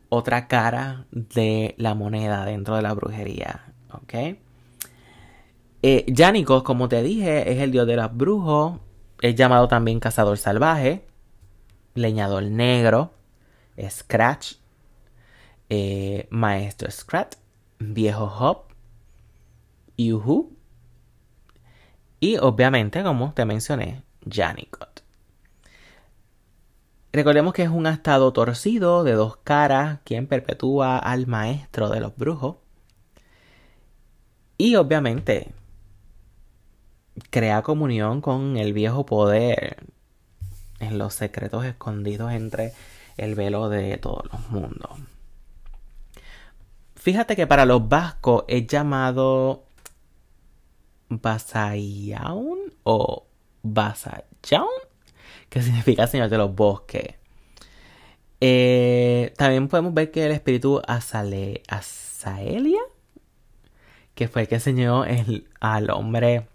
otra 0.08 0.48
cara 0.48 1.04
de 1.10 1.74
la 1.76 1.94
moneda 1.94 2.44
dentro 2.46 2.76
de 2.76 2.82
la 2.82 2.94
brujería. 2.94 3.69
¿Ok? 3.92 4.38
Eh, 5.82 6.14
como 6.64 6.88
te 6.88 7.02
dije, 7.02 7.52
es 7.52 7.58
el 7.60 7.72
dios 7.72 7.86
de 7.86 7.96
los 7.96 8.16
brujos. 8.16 8.80
Es 9.20 9.34
llamado 9.34 9.68
también 9.68 10.00
cazador 10.00 10.38
salvaje, 10.38 11.06
leñador 11.94 12.44
negro, 12.44 13.12
Scratch, 13.88 14.54
eh, 15.68 16.26
maestro 16.30 16.90
Scratch, 16.90 17.36
viejo 17.78 18.24
Hop, 18.24 18.72
Yuhu. 19.96 20.56
Y 22.20 22.36
obviamente, 22.38 23.02
como 23.02 23.32
te 23.32 23.44
mencioné, 23.44 24.02
Janicot. 24.28 25.02
Recordemos 27.12 27.54
que 27.54 27.64
es 27.64 27.70
un 27.70 27.86
estado 27.86 28.32
torcido 28.32 29.02
de 29.02 29.12
dos 29.12 29.36
caras 29.38 29.98
quien 30.04 30.28
perpetúa 30.28 30.96
al 30.98 31.26
maestro 31.26 31.88
de 31.88 32.00
los 32.00 32.16
brujos. 32.16 32.56
Y 34.60 34.76
obviamente 34.76 35.52
crea 37.30 37.62
comunión 37.62 38.20
con 38.20 38.58
el 38.58 38.74
viejo 38.74 39.06
poder 39.06 39.78
en 40.80 40.98
los 40.98 41.14
secretos 41.14 41.64
escondidos 41.64 42.30
entre 42.32 42.74
el 43.16 43.34
velo 43.36 43.70
de 43.70 43.96
todos 43.96 44.30
los 44.30 44.50
mundos. 44.50 44.90
Fíjate 46.94 47.36
que 47.36 47.46
para 47.46 47.64
los 47.64 47.88
vascos 47.88 48.44
es 48.48 48.66
llamado 48.66 49.64
Basayaun 51.08 52.58
o 52.82 53.24
Basayaun, 53.62 54.68
que 55.48 55.62
significa 55.62 56.06
Señor 56.06 56.28
de 56.28 56.36
los 56.36 56.54
Bosques. 56.54 57.14
Eh, 58.42 59.32
también 59.38 59.68
podemos 59.68 59.94
ver 59.94 60.10
que 60.10 60.26
el 60.26 60.32
espíritu 60.32 60.82
Azale, 60.86 61.62
Azaelia, 61.66 62.80
que 64.20 64.28
fue 64.28 64.42
el 64.42 64.48
que 64.48 64.56
enseñó 64.56 65.02
al 65.60 65.88
hombre 65.88 66.46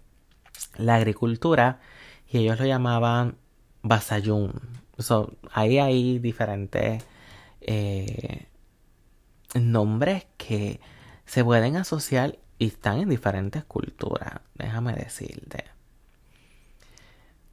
la 0.76 0.94
agricultura, 0.94 1.80
y 2.30 2.38
ellos 2.38 2.60
lo 2.60 2.64
llamaban 2.64 3.38
Basayun. 3.82 4.52
ahí 5.50 5.78
hay 5.78 6.20
diferentes 6.20 7.04
eh, 7.60 8.46
nombres 9.54 10.28
que 10.36 10.78
se 11.24 11.42
pueden 11.42 11.76
asociar 11.76 12.38
y 12.56 12.68
están 12.68 13.00
en 13.00 13.08
diferentes 13.08 13.64
culturas, 13.64 14.34
déjame 14.54 14.92
decirte. 14.92 15.64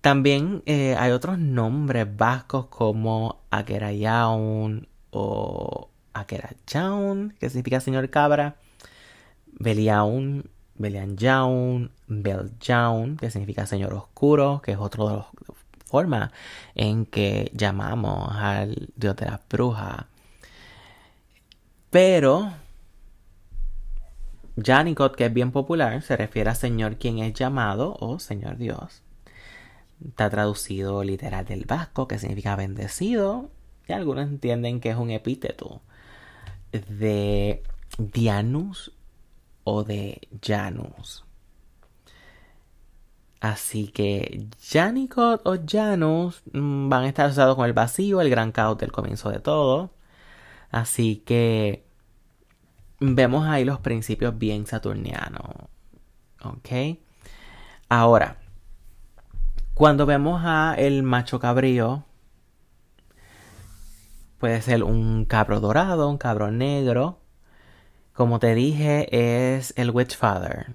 También 0.02 0.62
eh, 0.68 0.96
hay 0.96 1.12
otros 1.12 1.40
nombres 1.40 2.06
vascos 2.16 2.68
como 2.68 3.42
Akerayaun 3.50 4.88
o 5.10 5.90
Akerachaun, 6.14 7.34
que 7.40 7.50
significa 7.50 7.80
señor 7.80 8.12
cabra, 8.12 8.58
Beliaun, 9.60 10.50
Belianjaun, 10.76 11.92
Beljaun, 12.08 13.18
que 13.18 13.30
significa 13.30 13.66
señor 13.66 13.94
oscuro, 13.94 14.62
que 14.64 14.74
es 14.74 14.78
otra 14.78 15.06
de 15.06 15.18
las 15.18 15.26
formas 15.86 16.32
en 16.76 17.06
que 17.06 17.52
llamamos 17.54 18.36
al 18.36 18.90
dios 18.96 19.16
de 19.16 19.26
la 19.26 19.42
bruja. 19.50 20.08
Pero 21.90 22.52
Janicot, 24.56 25.16
que 25.16 25.28
es 25.28 25.34
bien 25.34 25.52
popular, 25.52 26.02
se 26.02 26.18
refiere 26.18 26.50
a 26.50 26.56
Señor 26.56 26.98
quien 26.98 27.20
es 27.20 27.34
llamado 27.34 27.96
o 28.00 28.20
Señor 28.20 28.58
Dios. 28.58 29.02
Está 30.06 30.30
traducido 30.30 31.04
literal 31.04 31.46
del 31.46 31.66
vasco, 31.66 32.08
que 32.08 32.20
significa 32.20 32.56
bendecido, 32.56 33.50
y 33.88 33.94
algunos 33.94 34.28
entienden 34.28 34.80
que 34.80 34.90
es 34.90 34.98
un 34.98 35.12
epíteto 35.12 35.82
de 36.72 37.64
Dianus 37.98 38.92
o 39.64 39.84
de 39.84 40.28
Janus. 40.42 41.26
Así 43.40 43.88
que 43.88 44.48
Janicot 44.62 45.42
o 45.46 45.58
Janus 45.68 46.44
mm, 46.54 46.90
van 46.90 47.04
a 47.04 47.08
estar 47.10 47.26
asociados 47.26 47.56
con 47.58 47.66
el 47.66 47.74
vacío, 47.74 48.22
el 48.22 48.30
gran 48.30 48.52
caos 48.54 48.78
del 48.78 48.92
comienzo 48.92 49.30
de 49.30 49.40
todo. 49.40 49.92
Así 50.72 51.18
que 51.26 51.86
vemos 53.00 53.46
ahí 53.48 53.66
los 53.66 53.80
principios 53.80 54.38
bien 54.38 54.66
saturnianos. 54.66 55.68
¿Ok? 56.44 56.98
Ahora, 57.90 58.38
cuando 59.74 60.06
vemos 60.06 60.42
a 60.46 60.76
el 60.78 61.04
macho 61.04 61.40
cabrío, 61.40 62.06
puede 64.40 64.62
ser 64.62 64.84
un 64.84 65.26
cabro 65.26 65.60
dorado, 65.60 66.10
un 66.10 66.18
cabro 66.18 66.52
negro. 66.52 67.20
Como 68.14 68.38
te 68.38 68.54
dije, 68.54 69.56
es 69.56 69.74
el 69.76 69.90
Witchfather. 69.90 70.68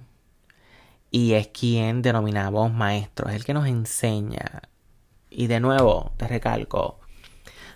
Y 1.09 1.33
es 1.33 1.47
quien 1.47 2.01
denominamos 2.01 2.73
maestro, 2.73 3.29
es 3.29 3.35
el 3.35 3.45
que 3.45 3.53
nos 3.53 3.65
enseña. 3.65 4.63
Y 5.29 5.47
de 5.47 5.61
nuevo, 5.61 6.11
te 6.17 6.27
recalco, 6.27 6.99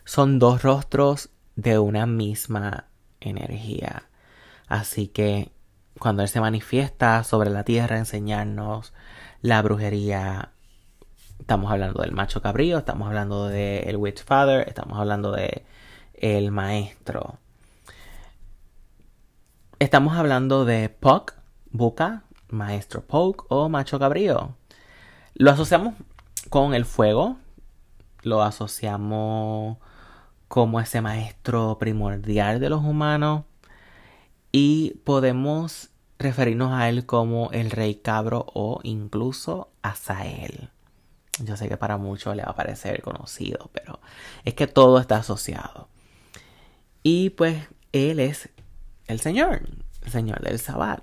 son 0.03 0.37
dos 0.37 0.63
rostros 0.63 1.29
de 1.55 1.79
una 1.79 2.05
misma 2.05 2.87
energía. 3.21 4.09
Así 4.67 5.07
que 5.07 5.53
cuando 5.97 6.23
Él 6.23 6.27
se 6.27 6.41
manifiesta 6.41 7.23
sobre 7.23 7.49
la 7.49 7.63
tierra, 7.63 7.97
enseñarnos 7.97 8.93
la 9.41 9.61
brujería, 9.61 10.51
estamos 11.39 11.71
hablando 11.71 12.01
del 12.01 12.11
macho 12.11 12.41
cabrío, 12.41 12.79
estamos 12.79 13.07
hablando 13.07 13.47
del 13.47 13.87
el 13.87 13.95
Witch 13.95 14.25
Father, 14.25 14.67
estamos 14.67 14.99
hablando 14.99 15.31
de 15.31 15.65
el 16.15 16.51
maestro. 16.51 17.39
Estamos 19.79 20.15
hablando 20.15 20.65
de 20.65 20.87
Puck, 20.87 21.33
Buka, 21.71 22.23
maestro 22.49 23.01
Puck 23.01 23.45
o 23.49 23.69
macho 23.69 23.97
cabrío. 23.99 24.55
Lo 25.33 25.51
asociamos 25.51 25.95
con 26.49 26.73
el 26.73 26.85
fuego, 26.85 27.37
lo 28.21 28.43
asociamos 28.43 29.77
como 30.47 30.79
ese 30.79 31.01
maestro 31.01 31.77
primordial 31.79 32.59
de 32.59 32.69
los 32.69 32.83
humanos 32.83 33.45
y 34.51 34.91
podemos 35.03 35.89
referirnos 36.19 36.71
a 36.71 36.87
él 36.87 37.05
como 37.07 37.49
el 37.51 37.71
rey 37.71 37.95
cabro 37.95 38.45
o 38.53 38.79
incluso 38.83 39.71
Azael. 39.81 40.69
Yo 41.39 41.57
sé 41.57 41.67
que 41.67 41.77
para 41.77 41.97
muchos 41.97 42.35
le 42.35 42.43
va 42.43 42.51
a 42.51 42.55
parecer 42.55 43.01
conocido, 43.01 43.71
pero 43.73 43.99
es 44.45 44.53
que 44.53 44.67
todo 44.67 44.99
está 44.99 45.17
asociado. 45.17 45.89
Y 47.01 47.31
pues 47.31 47.67
él 47.91 48.19
es 48.19 48.49
el 49.07 49.19
Señor, 49.19 49.61
el 50.01 50.11
Señor 50.11 50.41
del 50.41 50.59
Sabbat. 50.59 51.01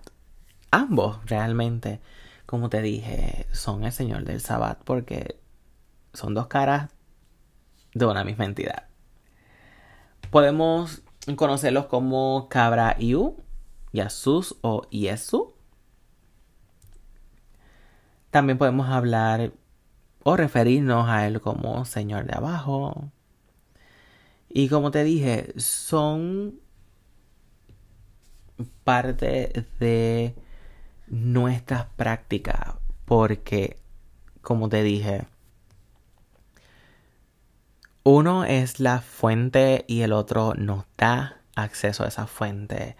Ambos 0.70 1.18
realmente, 1.26 2.00
como 2.46 2.70
te 2.70 2.82
dije, 2.82 3.46
son 3.52 3.84
el 3.84 3.92
Señor 3.92 4.24
del 4.24 4.40
Sabbat 4.40 4.82
porque 4.84 5.40
son 6.12 6.34
dos 6.34 6.46
caras 6.46 6.90
de 7.94 8.06
una 8.06 8.24
misma 8.24 8.44
entidad. 8.44 8.84
Podemos 10.30 11.02
conocerlos 11.36 11.86
como 11.86 12.48
Cabra 12.48 12.96
Iu, 12.98 13.36
Yasus 13.92 14.56
o 14.60 14.88
Yesu. 14.90 15.54
También 18.30 18.58
podemos 18.58 18.88
hablar 18.88 19.52
o 20.22 20.36
referirnos 20.36 21.08
a 21.08 21.26
él 21.26 21.40
como 21.40 21.84
Señor 21.84 22.26
de 22.26 22.36
abajo. 22.36 23.10
Y 24.48 24.68
como 24.68 24.90
te 24.90 25.02
dije, 25.04 25.52
son 25.58 26.60
parte 28.84 29.66
de 29.78 30.34
nuestras 31.08 31.86
prácticas 31.96 32.74
porque, 33.04 33.76
como 34.40 34.68
te 34.68 34.82
dije, 34.82 35.26
uno 38.04 38.44
es 38.44 38.80
la 38.80 39.00
fuente 39.00 39.84
y 39.88 40.02
el 40.02 40.12
otro 40.12 40.54
nos 40.54 40.84
da 40.96 41.40
acceso 41.56 42.04
a 42.04 42.08
esa 42.08 42.26
fuente. 42.26 42.96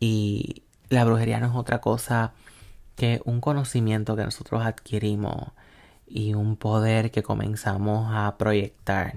Y 0.00 0.64
la 0.88 1.04
brujería 1.04 1.40
no 1.40 1.46
es 1.46 1.54
otra 1.54 1.80
cosa 1.80 2.32
que 2.96 3.22
un 3.24 3.40
conocimiento 3.40 4.16
que 4.16 4.24
nosotros 4.24 4.64
adquirimos 4.64 5.52
y 6.06 6.34
un 6.34 6.56
poder 6.56 7.10
que 7.10 7.22
comenzamos 7.22 8.08
a 8.12 8.36
proyectar. 8.36 9.14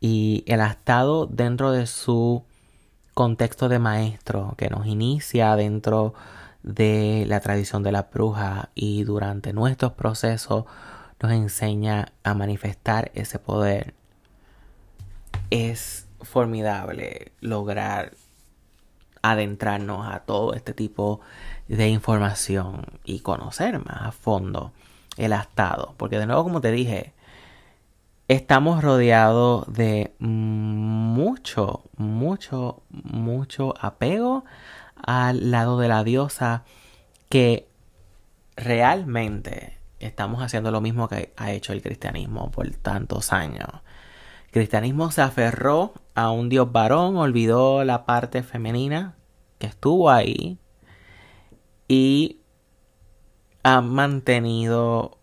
Y 0.00 0.44
el 0.46 0.60
astado 0.60 1.26
dentro 1.26 1.72
de 1.72 1.86
su 1.86 2.44
contexto 3.14 3.68
de 3.68 3.78
maestro 3.78 4.54
que 4.56 4.70
nos 4.70 4.86
inicia 4.86 5.54
dentro 5.56 6.14
de 6.62 7.24
la 7.26 7.40
tradición 7.40 7.82
de 7.82 7.92
la 7.92 8.08
bruja 8.12 8.70
y 8.74 9.04
durante 9.04 9.52
nuestros 9.52 9.92
procesos 9.92 10.64
nos 11.20 11.32
enseña 11.32 12.12
a 12.24 12.34
manifestar 12.34 13.10
ese 13.14 13.38
poder. 13.38 13.94
Es 15.50 16.06
formidable 16.20 17.32
lograr 17.40 18.12
adentrarnos 19.22 20.06
a 20.12 20.20
todo 20.20 20.54
este 20.54 20.74
tipo 20.74 21.20
de 21.68 21.88
información 21.88 22.86
y 23.04 23.20
conocer 23.20 23.78
más 23.84 24.02
a 24.02 24.12
fondo 24.12 24.72
el 25.16 25.32
astado. 25.32 25.94
Porque 25.96 26.18
de 26.18 26.26
nuevo, 26.26 26.42
como 26.42 26.60
te 26.60 26.72
dije, 26.72 27.12
estamos 28.32 28.82
rodeados 28.82 29.70
de 29.70 30.14
mucho, 30.18 31.84
mucho, 31.98 32.82
mucho 32.88 33.74
apego 33.78 34.46
al 34.96 35.50
lado 35.50 35.78
de 35.78 35.88
la 35.88 36.02
diosa 36.02 36.64
que 37.28 37.68
realmente 38.56 39.76
estamos 40.00 40.42
haciendo 40.42 40.70
lo 40.70 40.80
mismo 40.80 41.08
que 41.08 41.34
ha 41.36 41.52
hecho 41.52 41.74
el 41.74 41.82
cristianismo 41.82 42.50
por 42.50 42.70
tantos 42.70 43.34
años. 43.34 43.68
El 44.46 44.52
cristianismo 44.52 45.10
se 45.10 45.20
aferró 45.20 45.92
a 46.14 46.30
un 46.30 46.48
dios 46.48 46.72
varón, 46.72 47.18
olvidó 47.18 47.84
la 47.84 48.06
parte 48.06 48.42
femenina 48.42 49.14
que 49.58 49.66
estuvo 49.66 50.10
ahí 50.10 50.58
y 51.86 52.40
ha 53.62 53.82
mantenido 53.82 55.18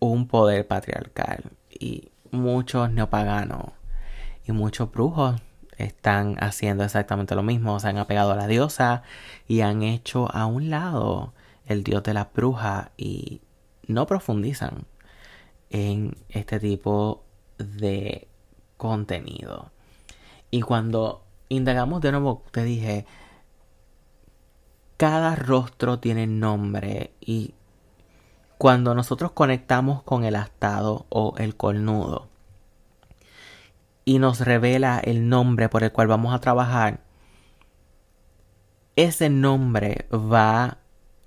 un 0.00 0.26
poder 0.26 0.66
patriarcal 0.66 1.52
y 1.70 2.10
muchos 2.32 2.90
neopaganos 2.90 3.72
y 4.44 4.52
muchos 4.52 4.90
brujos 4.90 5.40
están 5.76 6.36
haciendo 6.40 6.84
exactamente 6.84 7.34
lo 7.34 7.42
mismo, 7.42 7.78
se 7.80 7.88
han 7.88 7.98
apegado 7.98 8.32
a 8.32 8.36
la 8.36 8.46
diosa 8.46 9.02
y 9.46 9.60
han 9.60 9.82
hecho 9.82 10.34
a 10.34 10.46
un 10.46 10.70
lado 10.70 11.34
el 11.66 11.84
dios 11.84 12.02
de 12.02 12.14
la 12.14 12.30
bruja 12.32 12.92
y 12.96 13.42
no 13.86 14.06
profundizan 14.06 14.86
en 15.70 16.16
este 16.28 16.60
tipo 16.60 17.24
de 17.58 18.28
contenido. 18.76 19.70
Y 20.50 20.62
cuando 20.62 21.24
indagamos 21.48 22.00
de 22.00 22.12
nuevo, 22.12 22.44
te 22.50 22.62
dije, 22.62 23.06
cada 24.96 25.34
rostro 25.34 25.98
tiene 25.98 26.26
nombre 26.26 27.12
y 27.20 27.54
cuando 28.58 28.94
nosotros 28.94 29.32
conectamos 29.32 30.02
con 30.02 30.24
el 30.24 30.36
astado 30.36 31.06
o 31.08 31.34
el 31.38 31.56
cornudo 31.56 32.28
y 34.04 34.18
nos 34.18 34.40
revela 34.40 34.98
el 34.98 35.28
nombre 35.28 35.68
por 35.68 35.82
el 35.82 35.92
cual 35.92 36.06
vamos 36.06 36.34
a 36.34 36.40
trabajar, 36.40 37.00
ese 38.94 39.28
nombre 39.28 40.06
va 40.10 40.78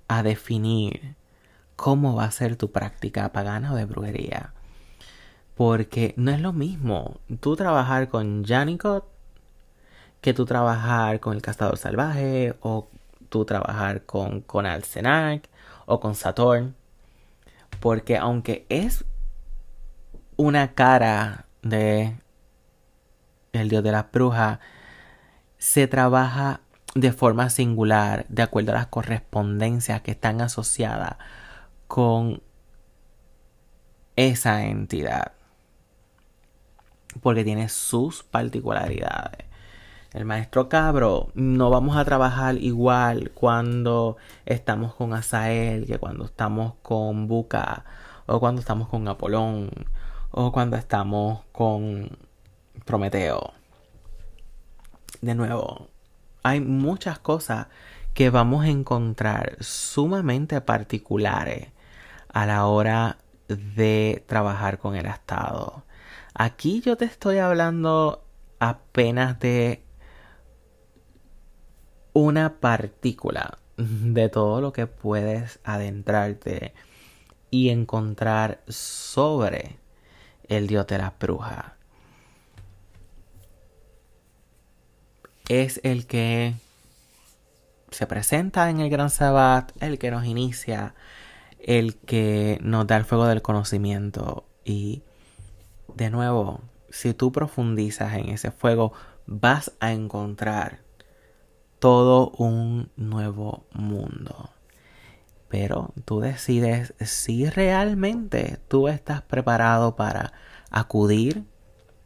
a 0.08 0.22
definir 0.22 1.14
cómo 1.76 2.16
va 2.16 2.24
a 2.24 2.30
ser 2.30 2.56
tu 2.56 2.72
práctica 2.72 3.32
pagana 3.32 3.72
o 3.72 3.76
de 3.76 3.84
brujería. 3.84 4.52
Porque 5.56 6.14
no 6.16 6.30
es 6.30 6.40
lo 6.40 6.52
mismo 6.52 7.20
tú 7.40 7.54
trabajar 7.54 8.08
con 8.08 8.44
Janicot 8.44 9.06
que 10.20 10.34
tú 10.34 10.44
trabajar 10.46 11.20
con 11.20 11.34
el 11.34 11.42
castador 11.42 11.78
salvaje 11.78 12.56
o 12.60 12.88
tú 13.28 13.44
trabajar 13.44 14.04
con, 14.04 14.40
con 14.40 14.66
Alcenac 14.66 15.48
o 15.86 16.00
con 16.00 16.14
Saturn. 16.14 16.74
Porque 17.80 18.16
aunque 18.16 18.66
es 18.68 19.04
una 20.36 20.74
cara 20.74 21.46
de 21.62 22.14
el 23.52 23.68
dios 23.68 23.82
de 23.82 23.92
las 23.92 24.10
brujas, 24.10 24.58
se 25.58 25.86
trabaja 25.86 26.60
de 26.94 27.12
forma 27.12 27.50
singular 27.50 28.26
de 28.28 28.42
acuerdo 28.42 28.72
a 28.72 28.76
las 28.76 28.86
correspondencias 28.86 30.02
que 30.02 30.12
están 30.12 30.40
asociadas 30.40 31.16
con 31.86 32.42
esa 34.16 34.66
entidad. 34.66 35.32
Porque 37.22 37.44
tiene 37.44 37.68
sus 37.68 38.22
particularidades. 38.22 39.49
El 40.12 40.24
maestro 40.24 40.68
Cabro, 40.68 41.30
no 41.34 41.70
vamos 41.70 41.96
a 41.96 42.04
trabajar 42.04 42.56
igual 42.56 43.30
cuando 43.32 44.16
estamos 44.44 44.92
con 44.92 45.14
Asael 45.14 45.86
que 45.86 45.98
cuando 45.98 46.24
estamos 46.24 46.74
con 46.82 47.28
Buca 47.28 47.84
o 48.26 48.40
cuando 48.40 48.60
estamos 48.60 48.88
con 48.88 49.06
Apolón 49.06 49.70
o 50.32 50.50
cuando 50.50 50.76
estamos 50.76 51.42
con 51.52 52.18
Prometeo. 52.84 53.52
De 55.20 55.36
nuevo, 55.36 55.86
hay 56.42 56.58
muchas 56.60 57.20
cosas 57.20 57.68
que 58.12 58.30
vamos 58.30 58.64
a 58.64 58.68
encontrar 58.68 59.58
sumamente 59.60 60.60
particulares 60.60 61.68
a 62.32 62.46
la 62.46 62.66
hora 62.66 63.18
de 63.46 64.24
trabajar 64.26 64.78
con 64.78 64.96
el 64.96 65.06
Estado. 65.06 65.84
Aquí 66.34 66.80
yo 66.80 66.96
te 66.96 67.04
estoy 67.04 67.38
hablando 67.38 68.24
apenas 68.58 69.38
de 69.38 69.84
una 72.12 72.60
partícula 72.60 73.58
de 73.76 74.28
todo 74.28 74.60
lo 74.60 74.72
que 74.72 74.86
puedes 74.86 75.60
adentrarte 75.64 76.74
y 77.50 77.70
encontrar 77.70 78.60
sobre 78.68 79.78
el 80.48 80.66
dios 80.66 80.86
de 80.86 80.98
la 80.98 81.14
bruja. 81.18 81.76
Es 85.48 85.80
el 85.82 86.06
que 86.06 86.54
se 87.90 88.06
presenta 88.06 88.70
en 88.70 88.80
el 88.80 88.90
Gran 88.90 89.10
Sabbat, 89.10 89.72
el 89.82 89.98
que 89.98 90.10
nos 90.10 90.24
inicia, 90.24 90.94
el 91.58 91.96
que 91.96 92.58
nos 92.62 92.86
da 92.86 92.96
el 92.96 93.04
fuego 93.04 93.26
del 93.26 93.42
conocimiento. 93.42 94.44
Y 94.64 95.02
de 95.96 96.10
nuevo, 96.10 96.60
si 96.90 97.14
tú 97.14 97.32
profundizas 97.32 98.14
en 98.14 98.28
ese 98.28 98.52
fuego, 98.52 98.92
vas 99.26 99.72
a 99.80 99.92
encontrar 99.92 100.80
todo 101.80 102.30
un 102.38 102.90
nuevo 102.96 103.66
mundo. 103.72 104.50
Pero 105.48 105.92
tú 106.04 106.20
decides 106.20 106.94
si 107.00 107.50
realmente 107.50 108.60
tú 108.68 108.86
estás 108.86 109.22
preparado 109.22 109.96
para 109.96 110.32
acudir 110.70 111.44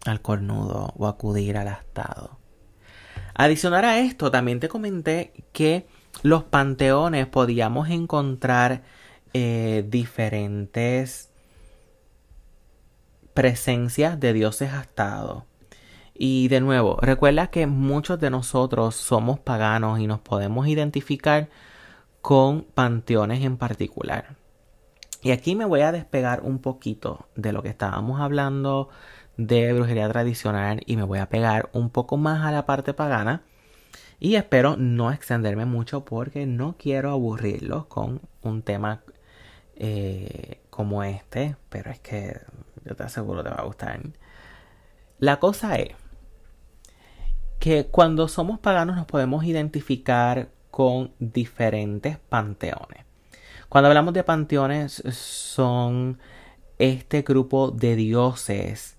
al 0.06 0.22
cornudo 0.22 0.94
o 0.96 1.06
acudir 1.06 1.58
al 1.58 1.68
astado. 1.68 2.38
Adicional 3.34 3.84
a 3.84 3.98
esto, 3.98 4.30
también 4.30 4.60
te 4.60 4.68
comenté 4.68 5.32
que 5.52 5.86
los 6.22 6.44
panteones 6.44 7.26
podíamos 7.26 7.90
encontrar 7.90 8.82
eh, 9.34 9.84
diferentes 9.88 11.30
presencias 13.34 14.20
de 14.20 14.32
dioses 14.32 14.72
astados. 14.72 15.42
Y 16.14 16.48
de 16.48 16.60
nuevo, 16.60 16.96
recuerda 17.02 17.48
que 17.48 17.66
muchos 17.66 18.20
de 18.20 18.30
nosotros 18.30 18.94
somos 18.94 19.40
paganos 19.40 19.98
y 19.98 20.06
nos 20.06 20.20
podemos 20.20 20.68
identificar 20.68 21.48
con 22.22 22.62
panteones 22.62 23.44
en 23.44 23.56
particular. 23.56 24.36
Y 25.22 25.32
aquí 25.32 25.56
me 25.56 25.64
voy 25.64 25.80
a 25.80 25.90
despegar 25.90 26.42
un 26.42 26.60
poquito 26.60 27.26
de 27.34 27.52
lo 27.52 27.62
que 27.62 27.70
estábamos 27.70 28.20
hablando 28.20 28.90
de 29.36 29.72
brujería 29.72 30.08
tradicional 30.08 30.82
y 30.86 30.96
me 30.96 31.02
voy 31.02 31.18
a 31.18 31.28
pegar 31.28 31.68
un 31.72 31.90
poco 31.90 32.16
más 32.16 32.44
a 32.44 32.52
la 32.52 32.66
parte 32.66 32.94
pagana. 32.94 33.42
Y 34.20 34.36
espero 34.36 34.76
no 34.76 35.10
extenderme 35.12 35.64
mucho 35.64 36.04
porque 36.04 36.46
no 36.46 36.76
quiero 36.78 37.10
aburrirlos 37.10 37.86
con 37.86 38.20
un 38.42 38.62
tema 38.62 39.02
eh, 39.76 40.60
como 40.70 41.02
este, 41.02 41.56
pero 41.68 41.90
es 41.90 41.98
que 41.98 42.40
yo 42.84 42.94
te 42.94 43.02
aseguro 43.02 43.42
te 43.42 43.50
va 43.50 43.56
a 43.56 43.64
gustar. 43.64 44.00
La 45.18 45.40
cosa 45.40 45.76
es 45.76 45.94
que 47.64 47.86
cuando 47.86 48.28
somos 48.28 48.58
paganos 48.58 48.94
nos 48.94 49.06
podemos 49.06 49.42
identificar 49.44 50.50
con 50.70 51.14
diferentes 51.18 52.18
panteones. 52.18 53.06
Cuando 53.70 53.88
hablamos 53.88 54.12
de 54.12 54.22
panteones 54.22 55.02
son 55.12 56.18
este 56.78 57.22
grupo 57.22 57.70
de 57.70 57.96
dioses 57.96 58.98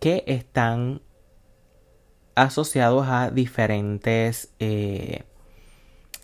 que 0.00 0.22
están 0.26 1.00
asociados 2.34 3.08
a 3.08 3.30
diferentes 3.30 4.52
eh, 4.58 5.24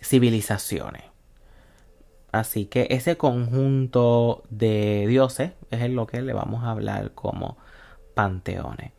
civilizaciones. 0.03 1.01
Así 2.31 2.67
que 2.67 2.85
ese 2.91 3.17
conjunto 3.17 4.43
de 4.51 5.07
dioses 5.07 5.53
es 5.71 5.89
lo 5.89 6.05
que 6.05 6.21
le 6.21 6.33
vamos 6.33 6.63
a 6.63 6.69
hablar 6.69 7.13
como 7.15 7.57
panteones. 8.13 8.94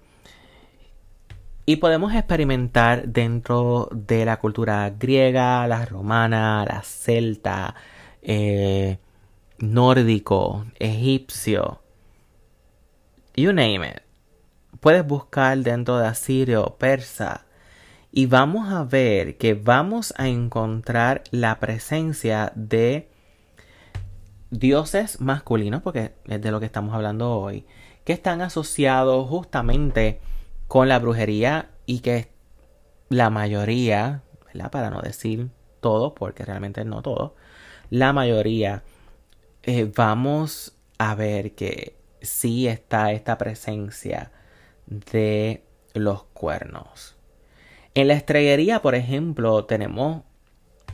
Y 1.68 1.76
podemos 1.76 2.14
experimentar 2.14 3.08
dentro 3.08 3.88
de 3.92 4.24
la 4.24 4.38
cultura 4.38 4.88
griega, 4.90 5.66
la 5.66 5.84
romana, 5.84 6.64
la 6.64 6.80
celta, 6.82 7.74
eh, 8.22 8.98
nórdico, 9.58 10.64
egipcio, 10.78 11.80
you 13.34 13.52
name 13.52 13.88
it. 13.88 14.02
puedes 14.78 15.04
buscar 15.04 15.58
dentro 15.58 15.98
de 15.98 16.06
asirio, 16.06 16.76
persa, 16.78 17.46
y 18.12 18.26
vamos 18.26 18.72
a 18.72 18.84
ver 18.84 19.36
que 19.36 19.54
vamos 19.54 20.14
a 20.18 20.28
encontrar 20.28 21.24
la 21.32 21.58
presencia 21.58 22.52
de 22.54 23.10
dioses 24.50 25.20
masculinos, 25.20 25.82
porque 25.82 26.14
es 26.26 26.40
de 26.40 26.50
lo 26.52 26.60
que 26.60 26.66
estamos 26.66 26.94
hablando 26.94 27.40
hoy, 27.40 27.66
que 28.04 28.12
están 28.12 28.40
asociados 28.40 29.28
justamente 29.28 30.20
con 30.68 30.88
la 30.88 30.98
brujería 30.98 31.70
y 31.86 32.00
que 32.00 32.28
la 33.08 33.30
mayoría, 33.30 34.22
para 34.70 34.90
no 34.90 35.00
decir 35.00 35.50
todo, 35.80 36.14
porque 36.14 36.44
realmente 36.44 36.84
no 36.84 37.02
todo, 37.02 37.36
la 37.90 38.12
mayoría 38.12 38.82
eh, 39.62 39.90
vamos 39.94 40.76
a 40.98 41.14
ver 41.14 41.54
que 41.54 41.96
sí 42.20 42.66
está 42.66 43.12
esta 43.12 43.38
presencia 43.38 44.32
de 44.86 45.64
los 45.94 46.24
cuernos. 46.24 47.16
En 47.94 48.08
la 48.08 48.14
estrellería, 48.14 48.82
por 48.82 48.94
ejemplo, 48.94 49.64
tenemos 49.64 50.22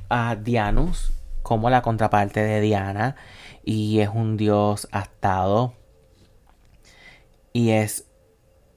a 0.08 0.36
Dianus 0.36 1.12
como 1.42 1.70
la 1.70 1.82
contraparte 1.82 2.40
de 2.40 2.60
Diana 2.60 3.16
y 3.64 4.00
es 4.00 4.08
un 4.08 4.36
dios 4.36 4.88
astado 4.92 5.74
y 7.52 7.70
es 7.70 8.06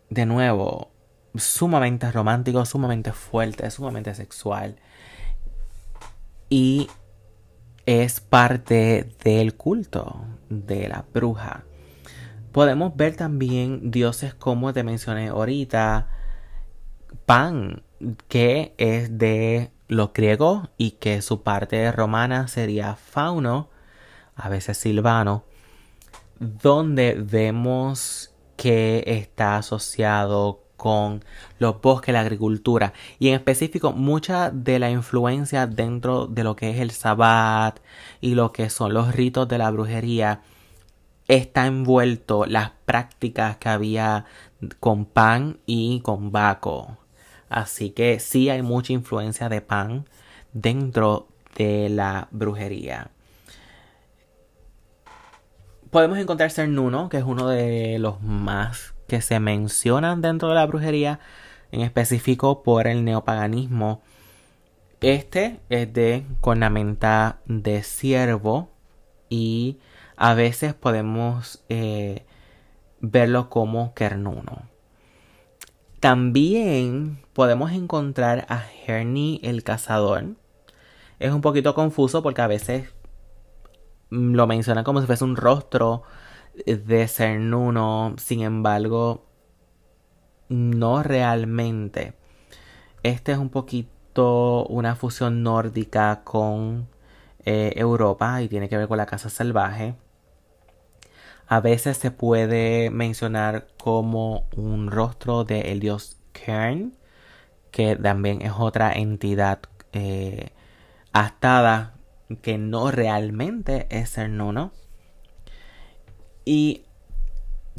de 0.09 0.25
nuevo 0.25 0.91
sumamente 1.35 2.11
romántico, 2.11 2.65
sumamente 2.65 3.11
fuerte, 3.11 3.69
sumamente 3.71 4.13
sexual 4.15 4.77
y 6.49 6.87
es 7.85 8.19
parte 8.19 9.09
del 9.23 9.55
culto 9.55 10.25
de 10.49 10.87
la 10.87 11.05
bruja. 11.13 11.63
Podemos 12.51 12.95
ver 12.95 13.15
también 13.15 13.91
dioses 13.91 14.33
como 14.33 14.73
te 14.73 14.83
mencioné 14.83 15.27
ahorita, 15.27 16.09
Pan, 17.25 17.83
que 18.27 18.73
es 18.77 19.17
de 19.17 19.71
los 19.87 20.13
griegos 20.13 20.69
y 20.77 20.91
que 20.91 21.21
su 21.21 21.43
parte 21.43 21.91
romana 21.91 22.47
sería 22.47 22.95
Fauno, 22.95 23.69
a 24.35 24.49
veces 24.49 24.77
Silvano, 24.77 25.43
donde 26.39 27.15
vemos 27.15 28.34
que 28.55 29.03
está 29.05 29.57
asociado 29.57 30.61
con 30.77 31.23
los 31.59 31.81
bosques, 31.81 32.13
la 32.13 32.21
agricultura 32.21 32.93
y 33.17 33.29
en 33.29 33.35
específico 33.35 33.91
mucha 33.93 34.51
de 34.51 34.79
la 34.79 34.89
influencia 34.91 35.67
dentro 35.67 36.27
de 36.27 36.43
lo 36.43 36.55
que 36.55 36.69
es 36.69 36.79
el 36.79 36.91
sabbat 36.91 37.79
y 38.21 38.35
lo 38.35 38.51
que 38.51 38.69
son 38.69 38.93
los 38.93 39.15
ritos 39.15 39.47
de 39.47 39.57
la 39.57 39.71
brujería 39.71 40.41
está 41.27 41.65
envuelto 41.65 42.45
las 42.45 42.71
prácticas 42.85 43.57
que 43.57 43.69
había 43.69 44.25
con 44.79 45.05
pan 45.05 45.59
y 45.65 46.01
con 46.01 46.31
Baco. 46.31 46.97
Así 47.49 47.91
que 47.91 48.19
sí 48.19 48.49
hay 48.49 48.61
mucha 48.61 48.93
influencia 48.93 49.49
de 49.49 49.61
pan 49.61 50.05
dentro 50.53 51.27
de 51.55 51.89
la 51.89 52.27
brujería. 52.31 53.11
Podemos 55.95 56.17
encontrar 56.17 56.51
Cernuno, 56.51 57.07
que 57.07 57.19
es 57.19 57.23
uno 57.23 57.47
de 57.47 57.99
los 57.99 58.21
más 58.21 58.93
que 59.07 59.21
se 59.21 59.39
mencionan 59.39 60.21
dentro 60.21 60.49
de 60.49 60.55
la 60.55 60.65
brujería, 60.65 61.21
en 61.71 61.79
específico 61.79 62.63
por 62.63 62.87
el 62.87 63.05
neopaganismo. 63.05 64.01
Este 64.99 65.61
es 65.69 65.93
de 65.93 66.25
cornamenta 66.41 67.39
de 67.45 67.81
ciervo 67.81 68.67
y 69.29 69.77
a 70.17 70.33
veces 70.33 70.73
podemos 70.73 71.63
eh, 71.69 72.25
verlo 72.99 73.49
como 73.49 73.93
kernuno. 73.93 74.63
También 76.01 77.19
podemos 77.31 77.71
encontrar 77.71 78.45
a 78.49 78.65
Herni 78.85 79.39
el 79.43 79.63
cazador. 79.63 80.25
Es 81.19 81.31
un 81.31 81.39
poquito 81.39 81.73
confuso 81.73 82.21
porque 82.21 82.41
a 82.41 82.47
veces 82.47 82.93
lo 84.09 84.47
menciona 84.47 84.83
como 84.83 85.01
si 85.01 85.07
fuese 85.07 85.23
un 85.23 85.35
rostro 85.35 86.03
de 86.65 87.07
Cernuno, 87.07 88.15
sin 88.17 88.41
embargo, 88.41 89.25
no 90.49 91.03
realmente. 91.03 92.13
Este 93.03 93.31
es 93.33 93.37
un 93.37 93.49
poquito 93.49 94.65
una 94.67 94.95
fusión 94.95 95.43
nórdica 95.43 96.21
con 96.23 96.87
eh, 97.45 97.73
Europa 97.75 98.41
y 98.41 98.47
tiene 98.47 98.69
que 98.69 98.77
ver 98.77 98.87
con 98.87 98.97
la 98.97 99.05
casa 99.05 99.29
salvaje. 99.29 99.95
A 101.47 101.59
veces 101.59 101.97
se 101.97 102.11
puede 102.11 102.89
mencionar 102.89 103.67
como 103.77 104.47
un 104.55 104.89
rostro 104.89 105.43
del 105.43 105.79
dios 105.79 106.17
Kern, 106.33 106.97
que 107.71 107.95
también 107.95 108.41
es 108.41 108.53
otra 108.57 108.93
entidad 108.93 109.59
eh, 109.93 110.51
que 112.41 112.57
no 112.57 112.91
realmente 112.91 113.87
es 113.89 114.11
Cernuno. 114.13 114.71
¿Y 116.43 116.83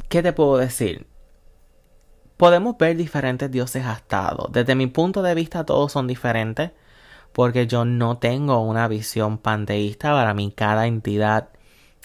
qué 0.09 0.21
te 0.23 0.33
puedo 0.33 0.57
decir? 0.57 1.07
Podemos 2.37 2.77
ver 2.77 2.95
diferentes 2.97 3.49
dioses 3.49 3.85
astados. 3.85 4.51
Desde 4.51 4.75
mi 4.75 4.87
punto 4.87 5.21
de 5.23 5.33
vista 5.33 5.65
todos 5.65 5.91
son 5.91 6.07
diferentes 6.07 6.71
porque 7.33 7.67
yo 7.67 7.85
no 7.85 8.17
tengo 8.17 8.59
una 8.61 8.87
visión 8.87 9.37
panteísta. 9.37 10.11
Para 10.11 10.33
mí 10.33 10.53
cada 10.55 10.87
entidad 10.87 11.49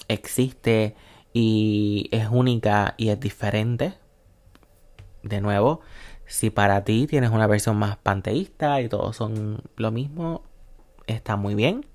existe 0.07 0.95
y 1.33 2.09
es 2.11 2.27
única 2.29 2.95
y 2.97 3.09
es 3.09 3.19
diferente. 3.19 3.95
De 5.21 5.39
nuevo, 5.39 5.81
si 6.25 6.49
para 6.49 6.83
ti 6.83 7.07
tienes 7.07 7.29
una 7.29 7.47
versión 7.47 7.77
más 7.77 7.97
panteísta 7.97 8.81
y 8.81 8.89
todos 8.89 9.15
son 9.15 9.61
lo 9.75 9.91
mismo, 9.91 10.43
está 11.07 11.35
muy 11.35 11.55
bien. 11.55 11.85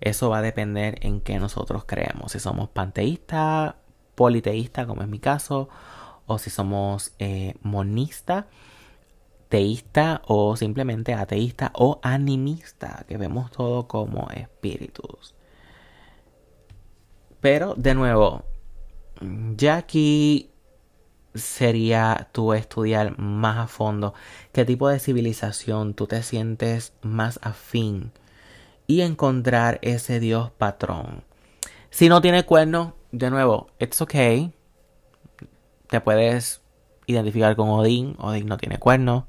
Eso 0.00 0.30
va 0.30 0.38
a 0.38 0.42
depender 0.42 0.98
en 1.02 1.20
qué 1.20 1.38
nosotros 1.38 1.84
creemos. 1.84 2.32
Si 2.32 2.40
somos 2.40 2.68
panteístas 2.68 3.74
politeísta, 4.14 4.86
como 4.86 5.02
es 5.02 5.08
mi 5.08 5.18
caso, 5.18 5.68
o 6.26 6.38
si 6.38 6.50
somos 6.50 7.12
eh, 7.18 7.54
monista, 7.62 8.46
teísta 9.48 10.22
o 10.26 10.56
simplemente 10.56 11.14
ateísta 11.14 11.70
o 11.74 12.00
animista, 12.02 13.04
que 13.08 13.16
vemos 13.16 13.50
todo 13.50 13.86
como 13.86 14.28
espíritus. 14.30 15.34
Pero, 17.40 17.74
de 17.76 17.94
nuevo, 17.94 18.44
ya 19.56 19.76
aquí 19.76 20.50
sería 21.34 22.28
tú 22.32 22.52
estudiar 22.52 23.18
más 23.18 23.58
a 23.58 23.66
fondo 23.66 24.14
qué 24.52 24.64
tipo 24.64 24.88
de 24.88 25.00
civilización 25.00 25.94
tú 25.94 26.06
te 26.06 26.22
sientes 26.22 26.92
más 27.02 27.40
afín 27.42 28.12
y 28.86 29.00
encontrar 29.00 29.78
ese 29.82 30.20
Dios 30.20 30.50
patrón. 30.50 31.24
Si 31.90 32.08
no 32.08 32.20
tiene 32.20 32.44
cuernos, 32.44 32.92
de 33.12 33.30
nuevo, 33.30 33.68
it's 33.78 34.00
okay. 34.00 34.52
Te 35.88 36.00
puedes 36.00 36.62
identificar 37.06 37.54
con 37.56 37.68
Odín. 37.68 38.16
Odín 38.18 38.46
no 38.46 38.56
tiene 38.56 38.78
cuernos. 38.78 39.24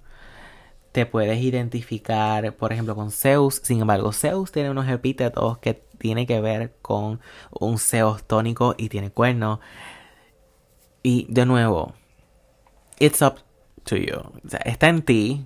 Te 0.92 1.06
puedes 1.06 1.40
identificar, 1.42 2.56
por 2.56 2.74
ejemplo, 2.74 2.96
con 2.96 3.12
Zeus. 3.12 3.62
Sin 3.64 3.82
embargo, 3.82 4.12
Zeus 4.14 4.52
tiene 4.52 4.72
unos 4.72 4.88
epítetos 4.88 5.58
que 5.60 5.74
tiene 5.98 6.26
que 6.26 6.42
ver 6.42 6.74
con 6.82 7.20
un 7.52 7.78
Zeus 7.78 8.24
tónico 8.24 8.76
y 8.78 8.90
tiene 8.90 9.12
cuernos. 9.12 9.60
Y 11.04 11.28
de 11.30 11.46
nuevo, 11.46 11.94
it's 12.98 13.22
up 13.22 13.36
to 13.84 13.96
you. 13.96 14.18
O 14.18 14.50
sea, 14.50 14.62
está 14.62 14.90
en 14.90 15.04
ti 15.04 15.46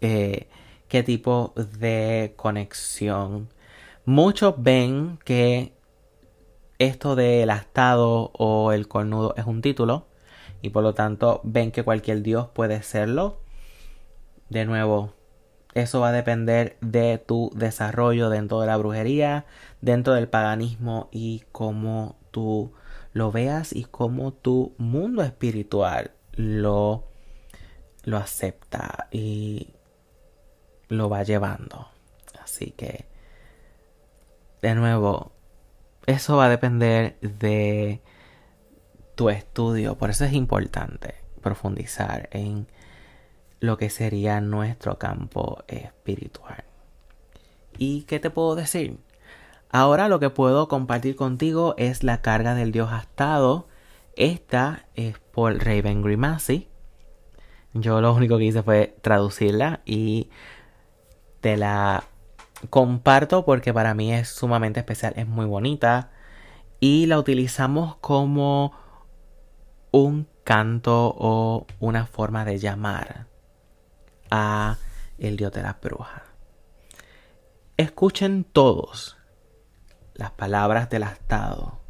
eh, 0.00 0.48
qué 0.90 1.04
tipo 1.04 1.54
de 1.56 2.34
conexión. 2.36 3.48
Muchos 4.04 4.56
ven 4.58 5.18
que 5.24 5.72
esto 6.80 7.14
del 7.14 7.48
astado 7.50 8.32
o 8.34 8.72
el 8.72 8.88
cornudo 8.88 9.34
es 9.36 9.46
un 9.46 9.62
título 9.62 10.08
y 10.62 10.70
por 10.70 10.82
lo 10.82 10.92
tanto 10.92 11.40
ven 11.44 11.70
que 11.70 11.84
cualquier 11.84 12.22
dios 12.22 12.48
puede 12.48 12.82
serlo. 12.82 13.40
De 14.48 14.64
nuevo, 14.64 15.14
eso 15.74 16.00
va 16.00 16.08
a 16.08 16.12
depender 16.12 16.76
de 16.80 17.18
tu 17.18 17.52
desarrollo 17.54 18.28
dentro 18.28 18.60
de 18.60 18.66
la 18.66 18.76
brujería, 18.76 19.46
dentro 19.80 20.14
del 20.14 20.28
paganismo 20.28 21.08
y 21.12 21.44
cómo 21.52 22.16
tú 22.32 22.72
lo 23.12 23.30
veas 23.30 23.72
y 23.72 23.84
cómo 23.84 24.32
tu 24.32 24.74
mundo 24.76 25.22
espiritual 25.22 26.10
lo, 26.32 27.04
lo 28.02 28.16
acepta 28.16 29.06
y 29.12 29.74
lo 30.90 31.08
va 31.08 31.22
llevando. 31.22 31.88
Así 32.42 32.72
que, 32.72 33.06
de 34.60 34.74
nuevo, 34.74 35.32
eso 36.06 36.36
va 36.36 36.46
a 36.46 36.50
depender 36.50 37.18
de 37.20 38.02
tu 39.14 39.30
estudio. 39.30 39.96
Por 39.96 40.10
eso 40.10 40.24
es 40.24 40.32
importante 40.34 41.14
profundizar 41.40 42.28
en 42.32 42.66
lo 43.60 43.78
que 43.78 43.90
sería 43.90 44.40
nuestro 44.40 44.98
campo 44.98 45.64
espiritual. 45.68 46.64
¿Y 47.78 48.02
qué 48.02 48.18
te 48.18 48.30
puedo 48.30 48.54
decir? 48.54 48.98
Ahora 49.70 50.08
lo 50.08 50.18
que 50.18 50.30
puedo 50.30 50.68
compartir 50.68 51.14
contigo 51.14 51.74
es 51.78 52.02
la 52.02 52.20
carga 52.20 52.54
del 52.54 52.72
dios 52.72 52.92
astado. 52.92 53.68
Esta 54.16 54.86
es 54.96 55.18
por 55.18 55.64
Raven 55.64 56.02
Grimacy. 56.02 56.68
Yo 57.72 58.00
lo 58.00 58.12
único 58.12 58.36
que 58.36 58.44
hice 58.44 58.62
fue 58.62 58.96
traducirla 59.00 59.80
y 59.84 60.30
te 61.40 61.56
la 61.56 62.04
comparto 62.68 63.44
porque 63.44 63.72
para 63.72 63.94
mí 63.94 64.12
es 64.12 64.28
sumamente 64.28 64.80
especial, 64.80 65.14
es 65.16 65.26
muy 65.26 65.46
bonita 65.46 66.10
y 66.78 67.06
la 67.06 67.18
utilizamos 67.18 67.96
como 67.96 68.72
un 69.90 70.28
canto 70.44 71.14
o 71.18 71.66
una 71.78 72.06
forma 72.06 72.44
de 72.44 72.58
llamar 72.58 73.26
a 74.30 74.76
el 75.18 75.36
dios 75.36 75.52
de 75.52 75.62
las 75.62 75.80
brujas. 75.80 76.22
Escuchen 77.76 78.44
todos 78.44 79.16
las 80.14 80.30
palabras 80.32 80.90
del 80.90 81.02
astado 81.02 81.80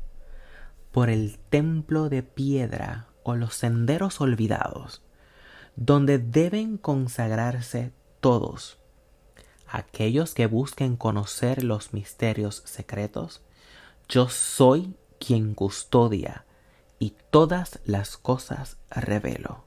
por 0.92 1.11
el 1.11 1.38
templo 1.38 2.09
de 2.09 2.22
piedra 2.22 3.07
o 3.22 3.34
los 3.34 3.55
senderos 3.55 4.20
olvidados, 4.20 5.03
donde 5.76 6.18
deben 6.18 6.78
consagrarse 6.78 7.92
todos 8.20 8.79
aquellos 9.70 10.34
que 10.34 10.46
busquen 10.46 10.96
conocer 10.96 11.62
los 11.62 11.92
misterios 11.92 12.62
secretos. 12.66 13.42
Yo 14.08 14.28
soy 14.28 14.96
quien 15.18 15.54
custodia 15.54 16.44
y 16.98 17.14
todas 17.30 17.80
las 17.84 18.16
cosas 18.16 18.78
revelo. 18.90 19.64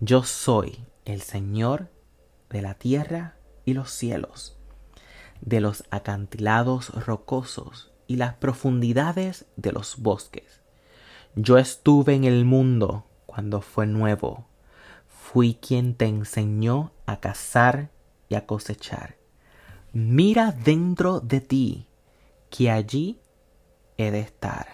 Yo 0.00 0.22
soy 0.22 0.84
el 1.04 1.22
Señor 1.22 1.90
de 2.50 2.62
la 2.62 2.74
tierra 2.74 3.36
y 3.64 3.74
los 3.74 3.90
cielos, 3.90 4.56
de 5.40 5.60
los 5.60 5.84
acantilados 5.90 6.90
rocosos 7.06 7.92
y 8.06 8.16
las 8.16 8.34
profundidades 8.34 9.46
de 9.56 9.72
los 9.72 9.98
bosques. 9.98 10.60
Yo 11.34 11.58
estuve 11.58 12.14
en 12.14 12.24
el 12.24 12.44
mundo 12.44 13.06
cuando 13.26 13.60
fue 13.60 13.86
nuevo. 13.86 14.46
Fui 15.08 15.54
quien 15.54 15.94
te 15.96 16.06
enseñó 16.06 16.92
a 17.06 17.18
cazar 17.18 17.90
y 18.28 18.36
a 18.36 18.46
cosechar. 18.46 19.23
Mira 19.96 20.50
dentro 20.50 21.20
de 21.20 21.40
ti, 21.40 21.86
que 22.50 22.68
allí 22.68 23.20
he 23.96 24.10
de 24.10 24.18
estar. 24.18 24.66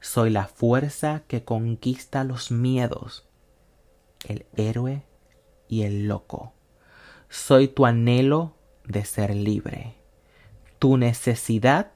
Soy 0.00 0.30
la 0.30 0.48
fuerza 0.48 1.22
que 1.28 1.44
conquista 1.44 2.24
los 2.24 2.50
miedos, 2.50 3.28
el 4.26 4.44
héroe 4.56 5.04
y 5.68 5.82
el 5.82 6.08
loco. 6.08 6.52
Soy 7.28 7.68
tu 7.68 7.86
anhelo 7.86 8.56
de 8.84 9.04
ser 9.04 9.36
libre, 9.36 9.94
tu 10.80 10.96
necesidad 10.96 11.92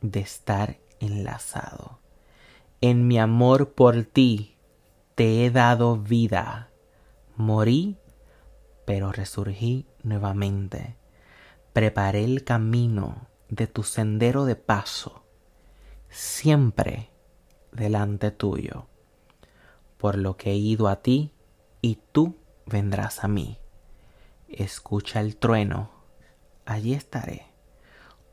de 0.00 0.20
estar 0.20 0.78
enlazado. 1.00 1.98
En 2.80 3.06
mi 3.06 3.18
amor 3.18 3.74
por 3.74 4.04
ti 4.04 4.56
te 5.14 5.44
he 5.44 5.50
dado 5.50 5.98
vida. 5.98 6.70
Morí, 7.36 7.98
pero 8.86 9.12
resurgí 9.12 9.86
nuevamente. 10.02 10.96
Preparé 11.78 12.24
el 12.24 12.42
camino 12.42 13.28
de 13.48 13.68
tu 13.68 13.84
sendero 13.84 14.46
de 14.46 14.56
paso, 14.56 15.22
siempre 16.10 17.10
delante 17.70 18.32
tuyo, 18.32 18.88
por 19.96 20.18
lo 20.18 20.36
que 20.36 20.50
he 20.50 20.56
ido 20.56 20.88
a 20.88 21.02
ti 21.02 21.30
y 21.80 22.00
tú 22.10 22.34
vendrás 22.66 23.22
a 23.22 23.28
mí. 23.28 23.58
Escucha 24.48 25.20
el 25.20 25.36
trueno, 25.36 25.92
allí 26.66 26.94
estaré. 26.94 27.46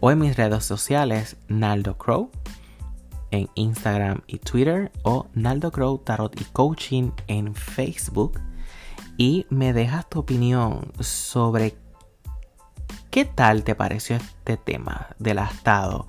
o 0.00 0.10
en 0.10 0.18
mis 0.18 0.36
redes 0.36 0.66
sociales 0.66 1.38
Naldo 1.48 1.96
Crow 1.96 2.30
en 3.30 3.48
Instagram 3.54 4.20
y 4.26 4.36
Twitter 4.36 4.92
o 5.02 5.28
Naldo 5.32 5.72
Crow 5.72 5.96
Tarot 5.96 6.38
y 6.38 6.44
Coaching 6.44 7.12
en 7.26 7.54
Facebook 7.54 8.38
y 9.16 9.46
me 9.50 9.72
dejas 9.72 10.08
tu 10.08 10.20
opinión 10.20 10.92
sobre 11.00 11.76
qué 13.10 13.24
tal 13.24 13.64
te 13.64 13.74
pareció 13.74 14.16
este 14.16 14.56
tema 14.56 15.08
del 15.18 15.38
astado. 15.38 16.06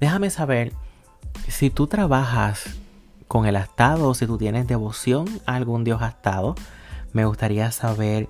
Déjame 0.00 0.30
saber 0.30 0.72
si 1.48 1.70
tú 1.70 1.86
trabajas 1.86 2.76
con 3.28 3.46
el 3.46 3.56
astado 3.56 4.08
o 4.08 4.14
si 4.14 4.26
tú 4.26 4.38
tienes 4.38 4.66
devoción 4.66 5.26
a 5.46 5.54
algún 5.54 5.84
dios 5.84 6.02
astado, 6.02 6.54
me 7.12 7.24
gustaría 7.24 7.70
saber 7.70 8.28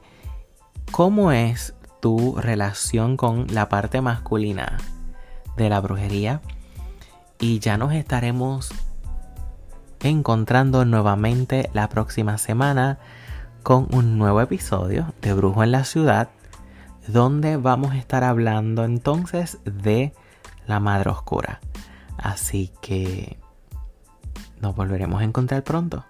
cómo 0.90 1.32
es 1.32 1.74
tu 2.00 2.36
relación 2.36 3.16
con 3.16 3.46
la 3.50 3.68
parte 3.68 4.00
masculina 4.00 4.78
de 5.56 5.68
la 5.68 5.80
brujería. 5.80 6.42
Y 7.40 7.58
ya 7.58 7.76
nos 7.76 7.92
estaremos 7.92 8.72
encontrando 10.00 10.84
nuevamente 10.84 11.70
la 11.72 11.88
próxima 11.88 12.38
semana 12.38 12.98
con 13.64 13.88
un 13.92 14.18
nuevo 14.18 14.42
episodio 14.42 15.14
de 15.22 15.32
Brujo 15.32 15.64
en 15.64 15.72
la 15.72 15.84
Ciudad, 15.84 16.28
donde 17.08 17.56
vamos 17.56 17.92
a 17.92 17.96
estar 17.96 18.22
hablando 18.22 18.84
entonces 18.84 19.58
de 19.64 20.12
la 20.66 20.80
Madre 20.80 21.08
Oscura. 21.10 21.60
Así 22.18 22.70
que 22.82 23.38
nos 24.60 24.76
volveremos 24.76 25.22
a 25.22 25.24
encontrar 25.24 25.64
pronto. 25.64 26.04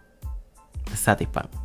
Satisfan. 0.94 1.63